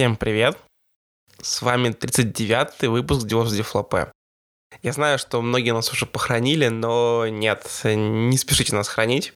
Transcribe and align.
Всем 0.00 0.16
привет! 0.16 0.56
С 1.42 1.60
вами 1.60 1.90
39-й 1.90 2.88
выпуск 2.88 3.26
Divorce 3.26 3.54
Дефлопе. 3.54 4.10
Я 4.82 4.92
знаю, 4.94 5.18
что 5.18 5.42
многие 5.42 5.74
нас 5.74 5.92
уже 5.92 6.06
похоронили, 6.06 6.68
но 6.68 7.26
нет, 7.28 7.68
не 7.84 8.38
спешите 8.38 8.74
нас 8.74 8.88
хранить. 8.88 9.34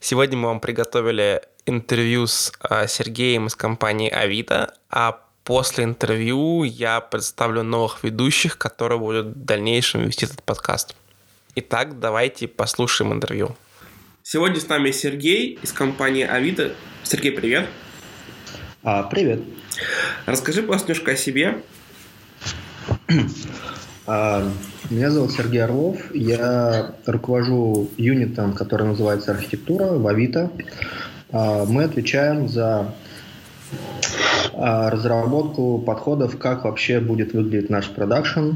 Сегодня 0.00 0.36
мы 0.36 0.48
вам 0.48 0.58
приготовили 0.58 1.42
интервью 1.66 2.26
с 2.26 2.52
а, 2.58 2.88
Сергеем 2.88 3.46
из 3.46 3.54
компании 3.54 4.10
Авито, 4.10 4.74
а 4.90 5.20
после 5.44 5.84
интервью 5.84 6.64
я 6.64 7.00
представлю 7.00 7.62
новых 7.62 8.02
ведущих, 8.02 8.58
которые 8.58 8.98
будут 8.98 9.26
в 9.26 9.44
дальнейшем 9.44 10.02
вести 10.02 10.26
этот 10.26 10.42
подкаст. 10.42 10.96
Итак, 11.54 12.00
давайте 12.00 12.48
послушаем 12.48 13.12
интервью. 13.12 13.54
Сегодня 14.24 14.58
с 14.58 14.66
нами 14.66 14.90
Сергей 14.90 15.60
из 15.62 15.72
компании 15.72 16.24
Авито. 16.24 16.74
Сергей, 17.04 17.30
привет. 17.30 17.68
А, 17.68 17.91
привет. 19.04 19.42
Расскажи, 20.26 20.62
немножко 20.62 21.12
о 21.12 21.16
себе. 21.16 21.62
А, 24.04 24.42
меня 24.90 25.12
зовут 25.12 25.30
Сергей 25.30 25.62
Орлов. 25.62 26.12
Я 26.12 26.96
руковожу 27.06 27.88
юнитом, 27.96 28.52
который 28.52 28.84
называется 28.84 29.30
«Архитектура» 29.30 29.92
в 29.92 30.04
Авито. 30.08 30.50
А, 31.30 31.64
мы 31.66 31.84
отвечаем 31.84 32.48
за 32.48 32.92
а, 34.54 34.90
разработку 34.90 35.78
подходов, 35.78 36.36
как 36.36 36.64
вообще 36.64 36.98
будет 36.98 37.32
выглядеть 37.32 37.70
наш 37.70 37.88
продакшн, 37.90 38.54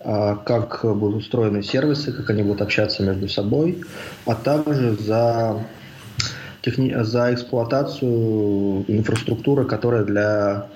как 0.00 0.80
будут 0.82 1.22
устроены 1.22 1.62
сервисы, 1.62 2.12
как 2.12 2.28
они 2.30 2.42
будут 2.42 2.62
общаться 2.62 3.04
между 3.04 3.28
собой, 3.28 3.84
а 4.26 4.34
также 4.34 4.96
за 4.96 5.64
техни... 6.68 6.94
за 7.02 7.32
эксплуатацию 7.32 8.84
инфраструктуры, 8.88 9.64
которая 9.64 10.04
для 10.04 10.66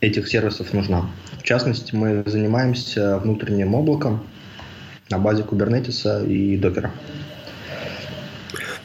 этих 0.00 0.28
сервисов 0.28 0.72
нужна. 0.72 1.08
В 1.38 1.42
частности, 1.42 1.94
мы 1.94 2.22
занимаемся 2.26 3.18
внутренним 3.18 3.74
облаком 3.74 4.26
на 5.10 5.18
базе 5.18 5.42
Kubernetes 5.42 6.26
и 6.26 6.58
Docker. 6.58 6.90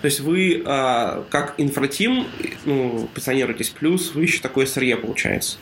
То 0.02 0.06
есть 0.06 0.20
вы 0.22 0.64
а, 0.66 1.24
как 1.30 1.56
инфратим 1.58 2.26
ну, 2.66 3.08
позиционируетесь, 3.14 3.70
плюс 3.70 4.16
вы 4.16 4.24
еще 4.24 4.42
такое 4.42 4.66
сырье 4.66 4.98
получается? 4.98 5.58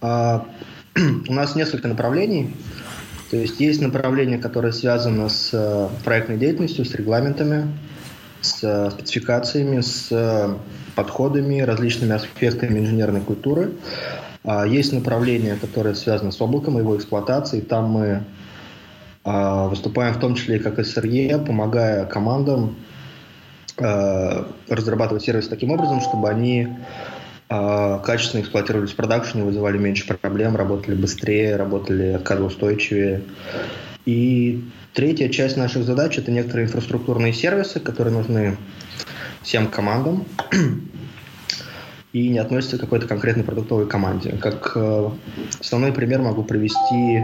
А, 0.00 0.46
у 1.28 1.32
нас 1.32 1.54
несколько 1.54 1.88
направлений. 1.88 2.54
То 3.30 3.36
есть 3.36 3.60
есть 3.60 3.80
направление, 3.80 4.38
которое 4.38 4.72
связано 4.72 5.28
с 5.28 5.50
э, 5.52 5.88
проектной 6.04 6.36
деятельностью, 6.36 6.84
с 6.84 6.92
регламентами, 6.96 7.72
с 8.40 8.62
э, 8.62 8.90
спецификациями, 8.90 9.80
с 9.80 10.08
э, 10.10 10.54
подходами, 10.94 11.60
различными 11.60 12.12
аспектами 12.12 12.78
инженерной 12.78 13.20
культуры. 13.20 13.72
А, 14.44 14.66
есть 14.66 14.92
направление, 14.92 15.56
которое 15.56 15.94
связано 15.94 16.32
с 16.32 16.40
облаком, 16.40 16.78
его 16.78 16.96
эксплуатацией. 16.96 17.62
Там 17.62 17.90
мы 17.90 18.24
а, 19.24 19.68
выступаем 19.68 20.14
в 20.14 20.18
том 20.18 20.34
числе 20.34 20.58
как 20.58 20.78
SRE, 20.78 21.44
помогая 21.44 22.06
командам 22.06 22.76
э, 23.78 24.44
разрабатывать 24.68 25.24
сервис 25.24 25.48
таким 25.48 25.72
образом, 25.72 26.00
чтобы 26.00 26.28
они 26.28 26.68
а, 27.48 27.98
качественно 27.98 28.40
эксплуатировались 28.40 28.92
в 28.92 28.96
продакшене, 28.96 29.44
вызывали 29.44 29.76
меньше 29.76 30.06
проблем, 30.06 30.56
работали 30.56 30.94
быстрее, 30.94 31.56
работали 31.56 32.12
отказоустойчивее. 32.12 33.22
И 34.10 34.60
Третья 34.92 35.28
часть 35.28 35.56
наших 35.56 35.84
задач– 35.84 36.18
это 36.18 36.32
некоторые 36.32 36.66
инфраструктурные 36.66 37.32
сервисы, 37.32 37.78
которые 37.78 38.12
нужны 38.12 38.56
всем 39.40 39.68
командам 39.68 40.26
и 42.12 42.28
не 42.28 42.38
относятся 42.38 42.76
к 42.76 42.80
какой-то 42.80 43.06
конкретной 43.06 43.44
продуктовой 43.44 43.86
команде. 43.86 44.32
Как 44.32 44.72
э, 44.74 45.10
основной 45.60 45.92
пример 45.92 46.22
могу 46.22 46.42
привести 46.42 47.22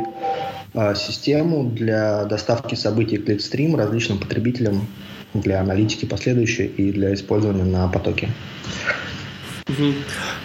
а, 0.75 0.95
систему 0.95 1.69
для 1.69 2.25
доставки 2.27 2.77
событий 2.77 3.17
кликстрим 3.17 3.75
различным 3.75 4.19
потребителям 4.19 4.87
для 5.35 5.61
аналитики 5.61 6.05
последующей 6.05 6.67
и 6.67 6.93
для 6.93 7.15
использования 7.15 7.65
на 7.65 7.89
потоке. 7.89 8.29
Угу. 9.69 9.95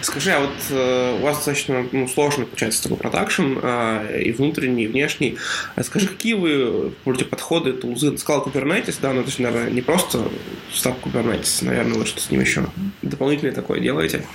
Скажи, 0.00 0.32
а 0.32 0.40
вот 0.40 0.50
э, 0.70 1.16
у 1.20 1.22
вас 1.22 1.36
достаточно 1.36 1.86
ну, 1.92 2.08
сложный 2.08 2.44
получается 2.44 2.82
такой 2.82 2.96
продакшн, 2.96 3.56
э, 3.62 4.22
и 4.24 4.32
внутренний, 4.32 4.84
и 4.84 4.88
внешний. 4.88 5.38
А 5.76 5.84
скажи, 5.84 6.08
какие 6.08 6.34
вы 6.34 6.90
пользуете 7.04 7.30
подходы, 7.30 7.72
тулзы? 7.72 8.10
Ты 8.10 8.18
сказал 8.18 8.44
Kubernetes, 8.44 8.96
да, 9.00 9.12
но 9.12 9.20
это 9.20 9.30
же, 9.30 9.42
наверное, 9.42 9.70
не 9.70 9.80
просто 9.80 10.28
став 10.72 10.96
Kubernetes, 11.04 11.64
наверное, 11.64 11.98
вы 11.98 12.06
что 12.06 12.20
с 12.20 12.32
ним 12.32 12.40
еще 12.40 12.66
дополнительное 13.02 13.54
такое 13.54 13.78
делаете. 13.78 14.26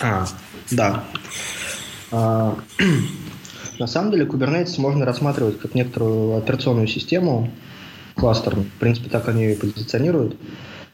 А, 0.00 0.26
да. 0.70 1.04
А, 2.10 2.56
на 3.78 3.86
самом 3.86 4.10
деле 4.10 4.24
Kubernetes 4.24 4.80
можно 4.80 5.04
рассматривать 5.04 5.60
как 5.60 5.74
некоторую 5.74 6.38
операционную 6.38 6.86
систему, 6.86 7.52
кластер. 8.14 8.54
В 8.56 8.70
принципе, 8.80 9.10
так 9.10 9.28
они 9.28 9.44
ее 9.44 9.52
и 9.52 9.58
позиционируют. 9.58 10.36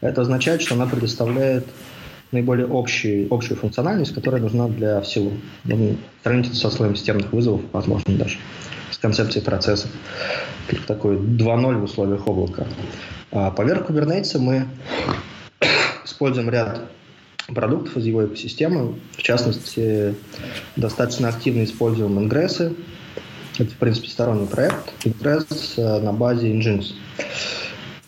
Это 0.03 0.21
означает, 0.21 0.61
что 0.61 0.75
она 0.75 0.87
предоставляет 0.87 1.65
наиболее 2.33 2.67
общий, 2.67 3.29
общую 3.31 3.57
функциональность, 3.57 4.13
которая 4.13 4.43
нужна 4.43 4.67
для 4.67 5.01
всего. 5.01 5.31
Ну, 5.65 5.97
сравнительно 6.25 6.57
со 6.57 6.71
слоем 6.71 6.97
системных 6.97 7.33
вызовов, 7.33 7.61
возможно, 7.73 8.17
даже 8.17 8.39
с 8.91 8.99
концепцией 8.99 9.45
процессов. 9.45 9.91
Такой 10.87 11.17
2.0 11.17 11.79
в 11.79 11.85
условиях 11.85 12.27
облака. 12.27 12.67
А 13.31 13.51
поверх 13.51 13.89
Kubernetes 13.89 14.39
мы 14.39 14.67
используем 16.05 16.51
ряд 16.51 16.81
продуктов 17.47 17.97
из 17.97 18.07
его 18.07 18.27
экосистемы. 18.27 18.95
В 19.17 19.23
частности, 19.23 20.17
достаточно 20.75 21.29
активно 21.29 21.63
используем 21.63 22.19
Ingress. 22.19 22.77
Это, 23.59 23.71
в 23.71 23.77
принципе, 23.77 24.09
сторонний 24.09 24.47
проект. 24.47 24.93
Ingress 25.05 25.75
э, 25.77 26.01
на 26.01 26.13
базе 26.13 26.53
Nginx. 26.53 26.87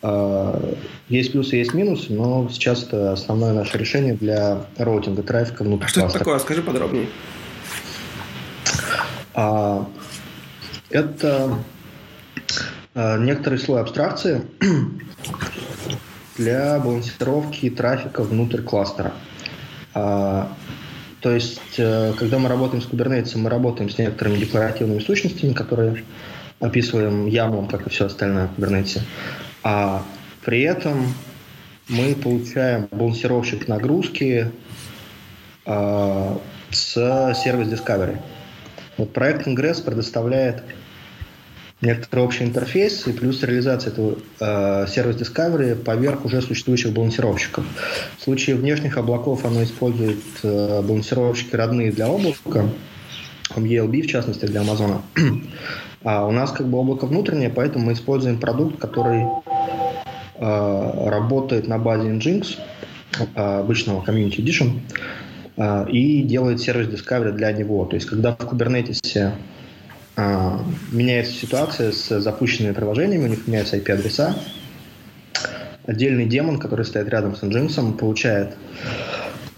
А, 0.06 0.74
есть 1.08 1.32
плюсы, 1.32 1.56
есть 1.56 1.72
минусы, 1.72 2.12
но 2.12 2.46
сейчас 2.50 2.82
это 2.82 3.12
основное 3.12 3.54
наше 3.54 3.78
решение 3.78 4.12
для 4.12 4.66
роутинга 4.76 5.22
трафика 5.22 5.64
внутрь 5.64 5.86
А 5.86 5.88
что 5.88 6.00
это 6.02 6.18
такое? 6.18 6.38
Скажи 6.40 6.60
подробнее. 6.60 7.06
А, 9.32 9.88
это 10.90 11.58
а, 12.94 13.16
некоторый 13.16 13.58
слой 13.58 13.80
абстракции 13.80 14.42
для 16.36 16.78
балансировки 16.80 17.70
трафика 17.70 18.22
внутрь 18.22 18.60
кластера. 18.60 19.14
То 19.94 21.30
есть, 21.30 21.78
э, 21.78 22.12
когда 22.18 22.38
мы 22.38 22.50
работаем 22.50 22.82
с 22.82 22.86
Kubernetes, 22.86 23.38
мы 23.38 23.48
работаем 23.48 23.88
с 23.88 23.96
некоторыми 23.96 24.36
декларативными 24.36 24.98
сущностями, 24.98 25.54
которые 25.54 26.04
описываем 26.60 27.26
YAML, 27.26 27.70
как 27.70 27.86
и 27.86 27.90
все 27.90 28.06
остальное 28.06 28.48
в 28.48 28.58
Kubernetes. 28.58 29.00
А 29.64 30.02
при 30.44 30.60
этом 30.60 31.14
мы 31.88 32.14
получаем 32.14 32.86
балансировщик 32.90 33.66
нагрузки 33.66 34.50
э, 35.64 36.36
с 36.70 36.92
сервис 37.42 37.68
Discovery. 37.68 38.18
Вот 38.98 39.14
проект 39.14 39.46
Ingress 39.46 39.82
предоставляет 39.82 40.62
некоторый 41.80 42.20
общий 42.20 42.44
интерфейс 42.44 43.06
и 43.06 43.12
плюс 43.12 43.42
реализация 43.42 43.92
этого 43.92 44.18
э, 44.38 44.86
сервис 44.86 45.16
Discovery 45.16 45.74
поверх 45.74 46.26
уже 46.26 46.42
существующих 46.42 46.92
балансировщиков. 46.92 47.64
В 48.18 48.22
случае 48.22 48.56
внешних 48.56 48.98
облаков 48.98 49.46
оно 49.46 49.62
использует 49.62 50.22
э, 50.42 50.82
балансировщики 50.82 51.56
родные 51.56 51.90
для 51.90 52.08
облака, 52.08 52.68
ELB 53.56 54.02
в 54.02 54.08
частности 54.08 54.44
для 54.44 54.60
Амазона. 54.60 55.00
А 56.04 56.26
у 56.26 56.32
нас 56.32 56.52
как 56.52 56.68
бы 56.68 56.76
облако 56.76 57.06
внутреннее, 57.06 57.48
поэтому 57.48 57.86
мы 57.86 57.94
используем 57.94 58.38
продукт, 58.38 58.78
который 58.78 59.24
работает 60.38 61.68
на 61.68 61.78
базе 61.78 62.08
Nginx, 62.08 62.58
э, 63.34 63.58
обычного 63.60 64.04
Community 64.04 64.38
Edition, 64.38 64.80
э, 65.56 65.90
и 65.90 66.22
делает 66.22 66.60
сервис 66.60 66.88
Discovery 66.88 67.32
для 67.32 67.52
него. 67.52 67.84
То 67.84 67.96
есть, 67.96 68.06
когда 68.06 68.34
в 68.34 68.38
Kubernetes 68.40 69.32
э, 70.16 70.58
меняется 70.92 71.32
ситуация 71.32 71.92
с 71.92 72.20
запущенными 72.20 72.72
приложениями, 72.72 73.24
у 73.24 73.28
них 73.28 73.46
меняются 73.46 73.76
IP-адреса, 73.76 74.34
отдельный 75.86 76.26
демон, 76.26 76.58
который 76.58 76.84
стоит 76.84 77.08
рядом 77.08 77.36
с 77.36 77.42
Nginx, 77.42 77.96
получает 77.96 78.56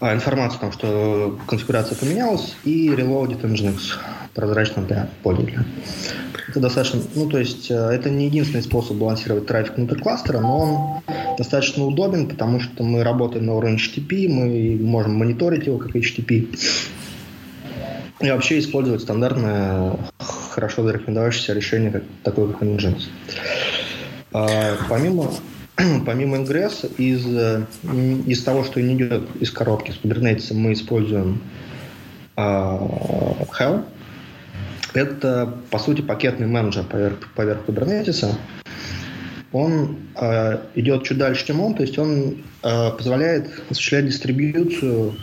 а, 0.00 0.14
информацию 0.14 0.58
о 0.58 0.60
том, 0.60 0.72
что 0.72 1.38
конфигурация 1.46 1.96
поменялась, 1.96 2.56
и 2.64 2.88
reloadит 2.90 3.42
Nginx 3.42 3.78
прозрачно 4.34 4.82
для 4.82 5.08
пользователя. 5.22 5.64
Это 6.48 6.60
достаточно, 6.60 7.00
ну 7.14 7.28
то 7.28 7.38
есть 7.38 7.70
э, 7.70 7.74
это 7.74 8.10
не 8.10 8.26
единственный 8.26 8.62
способ 8.62 8.96
балансировать 8.98 9.46
трафик 9.46 9.76
внутри 9.76 10.00
кластера, 10.00 10.40
но 10.40 10.58
он 10.58 11.36
достаточно 11.38 11.84
удобен, 11.84 12.28
потому 12.28 12.60
что 12.60 12.84
мы 12.84 13.02
работаем 13.02 13.46
на 13.46 13.54
уровне 13.54 13.78
HTTP, 13.78 14.28
мы 14.28 14.78
можем 14.84 15.14
мониторить 15.16 15.66
его 15.66 15.78
как 15.78 15.96
HTTP 15.96 16.56
и 18.20 18.30
вообще 18.30 18.58
использовать 18.58 19.02
стандартное, 19.02 19.96
хорошо 20.18 20.84
зарекомендовавшееся 20.84 21.52
решение, 21.52 21.90
как, 21.90 22.02
такое 22.22 22.48
как 22.48 22.62
Nginx. 22.62 23.02
А, 24.32 24.76
помимо 24.88 25.30
помимо 26.06 26.38
Ingress, 26.38 26.86
из, 26.96 27.26
из 28.26 28.42
того, 28.42 28.64
что 28.64 28.80
не 28.80 28.94
идет 28.94 29.24
из 29.40 29.50
коробки 29.50 29.90
с 29.90 29.98
Kubernetes, 30.02 30.54
мы 30.54 30.72
используем 30.72 31.42
uh, 32.36 33.46
Helm. 33.58 33.84
Это, 34.94 35.54
по 35.70 35.78
сути, 35.78 36.00
пакетный 36.00 36.46
менеджер 36.46 36.84
поверх, 36.84 37.28
поверх 37.34 37.60
Kubernetes. 37.66 38.34
Он 39.52 39.96
uh, 40.14 40.60
идет 40.74 41.04
чуть 41.04 41.18
дальше, 41.18 41.46
чем 41.46 41.60
он, 41.60 41.74
то 41.74 41.82
есть 41.82 41.98
он 41.98 42.38
uh, 42.62 42.96
позволяет 42.96 43.50
осуществлять 43.70 44.06
дистрибьюцию 44.06 45.14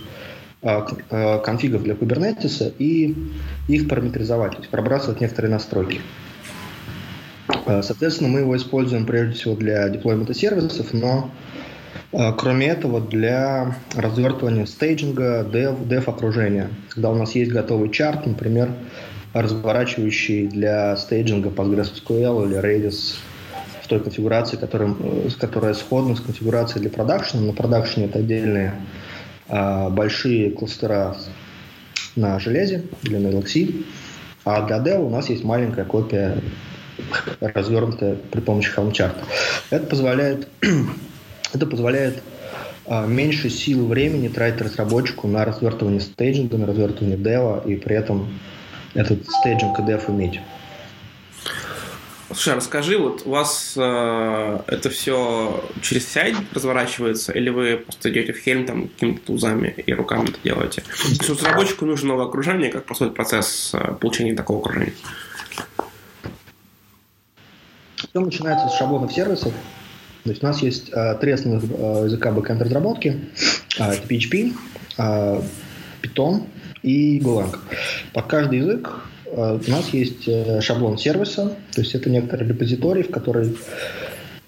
конфигов 1.43 1.83
для 1.83 1.93
Kubernetes 1.93 2.73
и 2.79 3.13
их 3.67 3.89
параметризовать, 3.89 4.53
то 4.53 4.59
есть 4.59 4.69
пробрасывать 4.69 5.19
некоторые 5.19 5.51
настройки. 5.51 5.97
Э, 5.97 6.22
соответственно, 7.65 8.29
мы 8.29 8.39
его 8.39 8.55
используем 8.57 9.05
прежде 9.05 9.35
всего 9.35 9.55
для 9.55 9.87
деплоймента 9.89 10.33
сервисов, 10.33 10.93
но 10.93 11.31
э, 12.11 12.31
кроме 12.37 12.67
этого 12.67 12.99
для 12.99 13.77
развертывания 13.95 14.65
стейджинга, 14.65 15.47
dev, 15.51 15.87
dev 15.87 16.09
окружения. 16.09 16.69
Когда 16.89 17.09
у 17.09 17.15
нас 17.15 17.35
есть 17.35 17.51
готовый 17.51 17.89
чарт, 17.89 18.25
например, 18.25 18.71
разворачивающий 19.33 20.47
для 20.47 20.95
стейджинга 20.97 21.49
PostgreSQL 21.49 22.45
или 22.45 22.59
Redis 22.59 23.15
в 23.81 23.87
той 23.87 23.99
конфигурации, 23.99 24.57
которая, 24.57 24.93
э, 24.99 25.29
которая 25.39 25.73
сходна 25.73 26.15
с 26.15 26.21
конфигурацией 26.21 26.81
для 26.81 26.89
продакшена. 26.89 27.43
На 27.43 27.53
продакшене 27.53 28.05
это 28.05 28.19
отдельные 28.19 28.73
большие 29.47 30.51
кластера 30.51 31.17
на 32.15 32.39
железе 32.39 32.85
или 33.03 33.17
на 33.17 33.27
LXC, 33.27 33.85
а 34.45 34.65
для 34.65 34.77
Dev 34.77 35.05
у 35.05 35.09
нас 35.09 35.29
есть 35.29 35.43
маленькая 35.43 35.85
копия 35.85 36.37
развернутая 37.39 38.15
при 38.31 38.41
помощи 38.41 38.71
Helm-чарта. 38.75 39.23
Это 39.69 39.85
позволяет, 39.85 40.47
это 41.53 41.65
позволяет 41.65 42.21
а, 42.85 43.05
меньше 43.05 43.49
сил 43.49 43.87
времени 43.87 44.27
тратить 44.27 44.61
разработчику 44.61 45.27
на 45.27 45.45
развертывание 45.45 46.01
стейджинга, 46.01 46.57
на 46.57 46.65
развертывание 46.65 47.17
дева, 47.17 47.63
и 47.65 47.75
при 47.75 47.95
этом 47.95 48.39
этот 48.93 49.25
стейджинг 49.25 49.79
и 49.79 49.83
дев 49.83 50.09
иметь. 50.09 50.39
Слушай, 52.27 52.53
а 52.53 52.55
расскажи, 52.55 52.97
вот 52.97 53.23
у 53.25 53.29
вас 53.29 53.75
э, 53.77 54.59
это 54.67 54.89
все 54.89 55.63
через 55.81 56.07
сайт 56.07 56.35
разворачивается, 56.51 57.31
или 57.31 57.49
вы 57.49 57.77
просто 57.77 58.09
идете 58.09 58.33
в 58.33 58.39
Хельм 58.39 58.65
там 58.65 58.87
какими-то 58.87 59.27
тузами 59.27 59.73
и 59.85 59.93
руками 59.93 60.29
это 60.29 60.39
делаете? 60.43 60.83
То 61.19 61.33
разработчику 61.33 61.85
нужно 61.85 62.09
новое 62.09 62.25
окружение, 62.25 62.71
как 62.71 62.85
происходит 62.85 63.13
процесс 63.13 63.71
э, 63.73 63.93
получения 63.99 64.35
такого 64.35 64.61
окружения? 64.61 64.93
Все 68.09 68.19
начинается 68.19 68.67
с 68.67 68.77
шаблонов 68.77 69.13
сервисов. 69.13 69.53
То 70.23 70.29
есть 70.29 70.43
у 70.43 70.45
нас 70.45 70.61
есть 70.61 70.89
э, 70.91 71.17
три 71.19 71.31
основных 71.31 71.63
э, 71.69 72.03
языка 72.05 72.31
бэкэнд 72.31 72.61
разработки. 72.61 73.19
Э, 73.77 73.91
это 73.91 74.07
PHP, 74.07 74.53
э, 74.97 75.41
Python 76.01 76.47
и 76.81 77.19
Golang. 77.19 77.57
Под 78.13 78.27
каждый 78.27 78.59
язык 78.59 78.89
э, 79.25 79.59
у 79.65 79.71
нас 79.71 79.89
есть 79.89 80.27
э, 80.27 80.61
шаблон 80.61 80.97
сервиса, 80.97 81.55
то 81.73 81.81
есть 81.81 81.95
это 81.95 82.09
некоторый 82.09 82.47
репозиторий, 82.47 83.03
в 83.03 83.11
который 83.11 83.57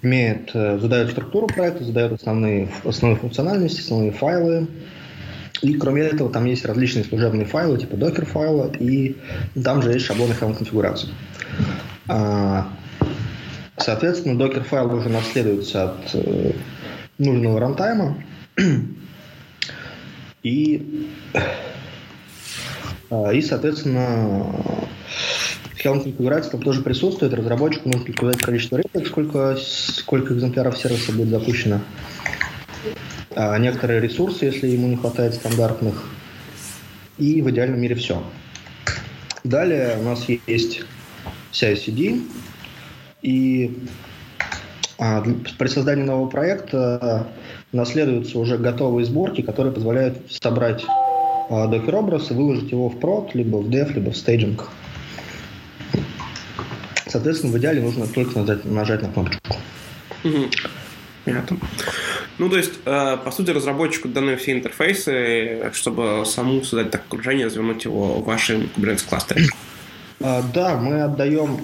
имеет, 0.02 0.50
э, 0.54 0.78
задает 0.78 1.10
структуру 1.10 1.46
проекта, 1.46 1.84
задает 1.84 2.12
основные, 2.12 2.70
основные 2.84 3.18
функциональности, 3.18 3.80
основные 3.80 4.12
файлы, 4.12 4.68
и 5.62 5.74
кроме 5.74 6.02
этого, 6.02 6.30
там 6.30 6.44
есть 6.44 6.64
различные 6.64 7.04
служебные 7.04 7.46
файлы, 7.46 7.78
типа 7.78 7.96
докер 7.96 8.26
файла, 8.26 8.70
и 8.78 9.16
там 9.62 9.82
же 9.82 9.92
есть 9.92 10.04
шаблоны 10.04 10.34
конфигурации. 10.34 11.08
А, 12.08 12.68
Соответственно, 13.78 14.38
докер-файл 14.38 14.94
уже 14.94 15.08
наследуется 15.08 15.90
от 15.90 16.14
э, 16.14 16.52
нужного 17.18 17.60
рантайма. 17.60 18.16
И 20.42 21.08
А, 23.10 23.32
и, 23.32 23.40
соответственно, 23.40 24.46
Helm 25.82 26.02
конфигурация 26.02 26.52
там 26.52 26.62
тоже 26.62 26.82
присутствует. 26.82 27.34
Разработчику 27.34 27.88
нужно 27.88 28.10
указать 28.10 28.38
количество 28.38 28.78
рынок, 28.78 29.06
сколько, 29.06 29.56
сколько 29.56 30.34
экземпляров 30.34 30.76
сервиса 30.76 31.12
будет 31.12 31.28
запущено. 31.28 31.80
А 33.34 33.56
некоторые 33.58 34.00
ресурсы, 34.00 34.46
если 34.46 34.68
ему 34.68 34.88
не 34.88 34.96
хватает 34.96 35.34
стандартных. 35.34 36.04
И 37.18 37.42
в 37.42 37.50
идеальном 37.50 37.80
мире 37.80 37.94
все. 37.94 38.22
Далее 39.44 39.96
у 40.00 40.02
нас 40.02 40.26
есть 40.28 40.82
CI-CD. 41.52 42.22
И 43.22 43.78
а, 44.98 45.22
при 45.58 45.68
создании 45.68 46.04
нового 46.04 46.28
проекта 46.28 47.26
наследуются 47.72 48.38
уже 48.38 48.56
готовые 48.58 49.04
сборки, 49.04 49.42
которые 49.42 49.72
позволяют 49.72 50.18
собрать 50.30 50.84
а, 51.50 51.66
докер-образ 51.66 52.30
и 52.30 52.34
выложить 52.34 52.70
его 52.70 52.88
в 52.88 52.98
прод, 52.98 53.34
либо 53.34 53.58
в 53.58 53.68
dev, 53.68 53.92
либо 53.92 54.10
в 54.10 54.16
стейджинг. 54.16 54.68
Соответственно, 57.06 57.52
в 57.52 57.58
идеале 57.58 57.82
нужно 57.82 58.06
только 58.06 58.38
нажать, 58.38 58.64
нажать 58.64 59.02
на 59.02 59.08
кнопочку. 59.08 59.56
Угу. 60.24 60.50
Понятно. 61.24 61.58
Ну, 62.38 62.50
то 62.50 62.56
есть, 62.56 62.72
э, 62.84 63.16
по 63.24 63.30
сути, 63.30 63.50
разработчику 63.50 64.08
даны 64.08 64.36
все 64.36 64.52
интерфейсы, 64.52 65.70
чтобы 65.72 66.24
саму 66.26 66.62
создать 66.62 66.90
так 66.90 67.02
окружение, 67.08 67.46
развернуть 67.46 67.84
его 67.84 68.20
в 68.20 68.24
вашем 68.24 68.68
Kubernetes 68.76 69.08
кластере. 69.08 69.46
А, 70.20 70.42
да, 70.54 70.76
мы 70.76 71.02
отдаем 71.02 71.60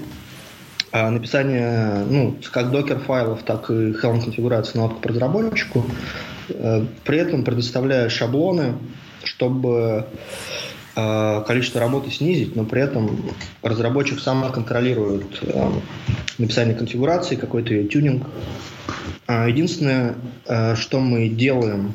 написание, 0.93 2.05
ну, 2.09 2.37
как 2.51 2.71
докер 2.71 2.99
файлов, 2.99 3.43
так 3.43 3.71
и 3.71 3.93
Helm 3.93 4.23
конфигурации 4.23 4.79
на 4.79 4.87
откуп 4.87 5.07
разработчику, 5.07 5.85
э, 6.49 6.85
при 7.05 7.19
этом 7.19 7.45
предоставляя 7.45 8.09
шаблоны, 8.11 8.75
чтобы 9.25 10.07
э, 10.95 11.45
количество 11.47 11.81
работы 11.81 12.11
снизить, 12.11 12.57
но 12.57 12.65
при 12.65 12.83
этом 12.83 13.25
разработчик 13.63 14.21
сам 14.21 14.51
контролирует 14.53 15.39
э, 15.43 15.71
написание 16.37 16.75
конфигурации, 16.75 17.37
какой-то 17.37 17.73
ее 17.73 17.89
тюнинг. 17.89 18.27
А, 19.27 19.49
единственное, 19.49 20.17
что 20.75 21.01
мы 21.01 21.29
делаем 21.29 21.95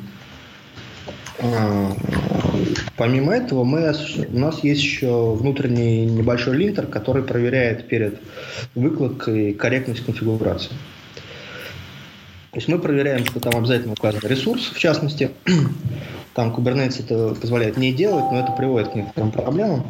Помимо 2.96 3.32
этого, 3.32 3.62
мы, 3.64 3.92
у 4.32 4.38
нас 4.38 4.64
есть 4.64 4.82
еще 4.82 5.34
внутренний 5.34 6.04
небольшой 6.06 6.56
линтер, 6.56 6.86
который 6.86 7.22
проверяет 7.22 7.86
перед 7.86 8.20
выкладкой 8.74 9.54
корректность 9.54 10.04
конфигурации. 10.04 10.72
То 12.50 12.56
есть 12.56 12.68
мы 12.68 12.78
проверяем, 12.78 13.24
что 13.24 13.40
там 13.40 13.56
обязательно 13.56 13.92
указан 13.92 14.20
ресурс, 14.24 14.72
в 14.74 14.78
частности. 14.78 15.30
Там 16.34 16.54
Kubernetes 16.54 17.04
это 17.04 17.34
позволяет 17.40 17.76
не 17.76 17.92
делать, 17.92 18.26
но 18.30 18.40
это 18.40 18.52
приводит 18.52 18.90
к 18.90 18.94
некоторым 18.94 19.32
проблемам. 19.32 19.86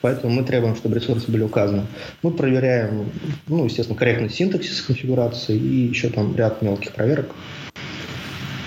Поэтому 0.00 0.32
мы 0.32 0.44
требуем, 0.44 0.74
чтобы 0.74 0.96
ресурсы 0.96 1.30
были 1.30 1.42
указаны. 1.42 1.86
Мы 2.22 2.30
проверяем, 2.30 3.10
ну, 3.46 3.64
естественно, 3.64 3.98
корректность 3.98 4.34
синтаксиса 4.34 4.86
конфигурации 4.86 5.56
и 5.56 5.88
еще 5.88 6.08
там 6.08 6.34
ряд 6.36 6.62
мелких 6.62 6.92
проверок. 6.92 7.34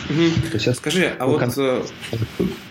Угу. 0.09 0.21
Есть, 0.53 0.75
Скажи, 0.75 1.13
а 1.17 1.25
вот 1.25 1.41
э, 1.57 1.83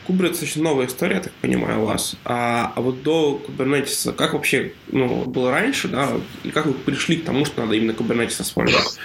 Kubernetes 0.06 0.42
очень 0.42 0.62
новая 0.62 0.86
история, 0.86 1.16
я 1.16 1.20
так 1.22 1.32
понимаю, 1.34 1.82
у 1.82 1.86
вас. 1.86 2.16
А, 2.24 2.72
а 2.74 2.80
вот 2.80 3.02
до 3.02 3.42
Kubernetes, 3.46 4.12
как 4.12 4.34
вообще 4.34 4.72
ну, 4.90 5.24
было 5.24 5.50
раньше, 5.50 5.88
да, 5.88 6.10
и 6.42 6.50
как 6.50 6.66
вы 6.66 6.74
пришли 6.74 7.16
к 7.16 7.24
тому, 7.24 7.44
что 7.44 7.62
надо 7.62 7.74
именно 7.74 7.92
Kubernetes 7.92 8.42
использовать? 8.42 8.98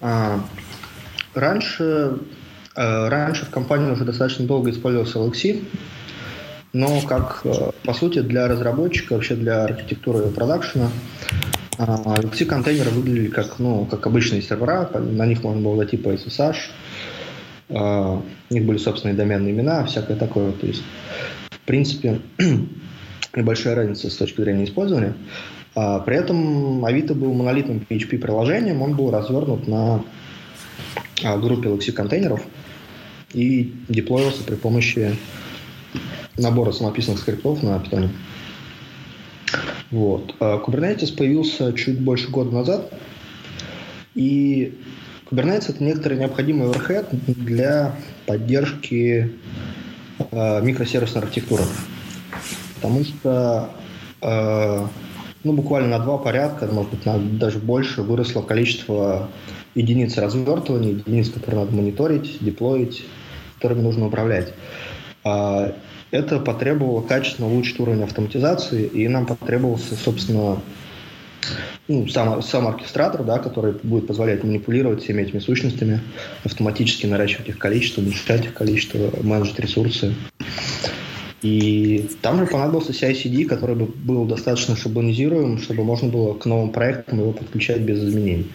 А, 0.00 0.40
раньше, 1.34 2.18
а, 2.74 3.08
раньше 3.08 3.46
в 3.46 3.50
компании 3.50 3.90
уже 3.90 4.04
достаточно 4.04 4.46
долго 4.46 4.70
использовался 4.70 5.18
LXC, 5.18 5.64
но 6.72 7.00
как, 7.02 7.40
э, 7.44 7.70
по 7.84 7.94
сути, 7.94 8.20
для 8.20 8.48
разработчика, 8.48 9.14
вообще 9.14 9.34
для 9.34 9.64
архитектуры 9.64 10.28
продакшена, 10.28 10.90
LXC-контейнеры 11.78 12.90
выглядели 12.90 13.28
как, 13.28 13.58
ну, 13.58 13.84
как 13.86 14.06
обычные 14.06 14.42
сервера, 14.42 14.90
на 14.94 15.26
них 15.26 15.42
можно 15.42 15.60
было 15.60 15.76
зайти 15.76 15.96
по 15.96 16.10
SSH, 16.10 16.56
а, 17.70 18.22
у 18.50 18.54
них 18.54 18.64
были 18.64 18.78
собственные 18.78 19.16
доменные 19.16 19.52
имена, 19.52 19.84
всякое 19.84 20.16
такое. 20.16 20.52
То 20.52 20.66
есть, 20.66 20.82
в 21.50 21.60
принципе, 21.60 22.20
небольшая 23.36 23.74
разница 23.74 24.10
с 24.10 24.16
точки 24.16 24.40
зрения 24.40 24.64
использования. 24.64 25.14
А, 25.74 26.00
при 26.00 26.16
этом 26.16 26.84
Авито 26.84 27.14
был 27.14 27.34
монолитным 27.34 27.84
PHP-приложением, 27.88 28.82
он 28.82 28.96
был 28.96 29.10
развернут 29.10 29.68
на 29.68 30.02
а, 31.22 31.36
группе 31.36 31.68
LXC-контейнеров 31.68 32.40
и 33.34 33.74
деплоился 33.88 34.42
при 34.44 34.54
помощи 34.54 35.16
набора 36.38 36.72
самописных 36.72 37.18
скриптов 37.18 37.62
на 37.62 37.76
Python. 37.76 38.10
Вот. 39.90 40.34
А 40.40 40.62
Kubernetes 40.64 41.16
появился 41.16 41.72
чуть 41.72 42.00
больше 42.00 42.28
года 42.30 42.52
назад, 42.54 42.92
и 44.14 44.78
Kubernetes— 45.30 45.66
это 45.68 45.82
некоторый 45.82 46.18
необходимый 46.18 46.68
overhead 46.68 47.06
для 47.26 47.96
поддержки 48.26 49.32
э, 50.30 50.62
микросервисной 50.62 51.22
архитектуры. 51.22 51.62
Потому 52.76 53.04
что 53.04 53.70
э, 54.22 54.86
ну, 55.44 55.52
буквально 55.52 55.98
на 55.98 56.04
два 56.04 56.18
порядка, 56.18 56.66
может 56.66 56.90
быть, 56.90 57.06
на, 57.06 57.18
даже 57.18 57.58
больше 57.58 58.02
выросло 58.02 58.42
количество 58.42 59.28
единиц 59.76 60.16
развертывания, 60.16 60.90
единиц, 60.90 61.30
которые 61.30 61.60
надо 61.60 61.76
мониторить, 61.76 62.38
деплоить, 62.40 63.04
которыми 63.56 63.82
нужно 63.82 64.06
управлять. 64.06 64.52
Это 66.10 66.38
потребовало 66.38 67.02
качественно 67.02 67.48
улучшить 67.48 67.80
уровень 67.80 68.02
автоматизации, 68.02 68.86
и 68.86 69.08
нам 69.08 69.26
потребовался, 69.26 69.94
собственно, 69.96 70.60
ну, 71.88 72.08
сам, 72.08 72.42
сам 72.42 72.66
оркестратор, 72.66 73.22
да, 73.24 73.38
который 73.38 73.74
будет 73.82 74.06
позволять 74.06 74.42
манипулировать 74.42 75.02
всеми 75.02 75.22
этими 75.22 75.38
сущностями, 75.38 76.00
автоматически 76.44 77.06
наращивать 77.06 77.48
их 77.48 77.58
количество, 77.58 78.00
уменьшать 78.00 78.44
их 78.44 78.54
количество, 78.54 79.10
менеджить 79.22 79.58
ресурсы. 79.58 80.14
И 81.42 82.10
там 82.22 82.40
же 82.40 82.46
понадобился 82.46 82.92
CI-CD, 82.92 83.44
который 83.44 83.76
бы 83.76 83.86
был 83.86 84.24
достаточно 84.24 84.74
шаблонизируем, 84.74 85.58
чтобы 85.58 85.84
можно 85.84 86.08
было 86.08 86.34
к 86.34 86.46
новым 86.46 86.70
проектам 86.70 87.20
его 87.20 87.32
подключать 87.32 87.80
без 87.82 88.02
изменений. 88.02 88.50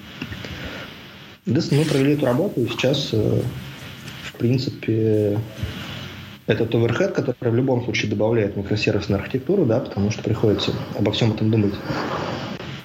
Мы 1.45 1.85
провели 1.85 2.13
эту 2.13 2.25
работу, 2.25 2.61
и 2.61 2.67
сейчас, 2.67 3.09
э, 3.13 3.41
в 4.23 4.33
принципе, 4.37 5.39
этот 6.47 6.73
оверхед, 6.75 7.13
который 7.13 7.49
в 7.49 7.55
любом 7.55 7.83
случае 7.83 8.09
добавляет 8.09 8.57
микросервисную 8.57 9.19
архитектуру, 9.19 9.65
да, 9.65 9.79
потому 9.79 10.11
что 10.11 10.23
приходится 10.23 10.71
обо 10.97 11.11
всем 11.11 11.33
этом 11.33 11.51
думать 11.51 11.73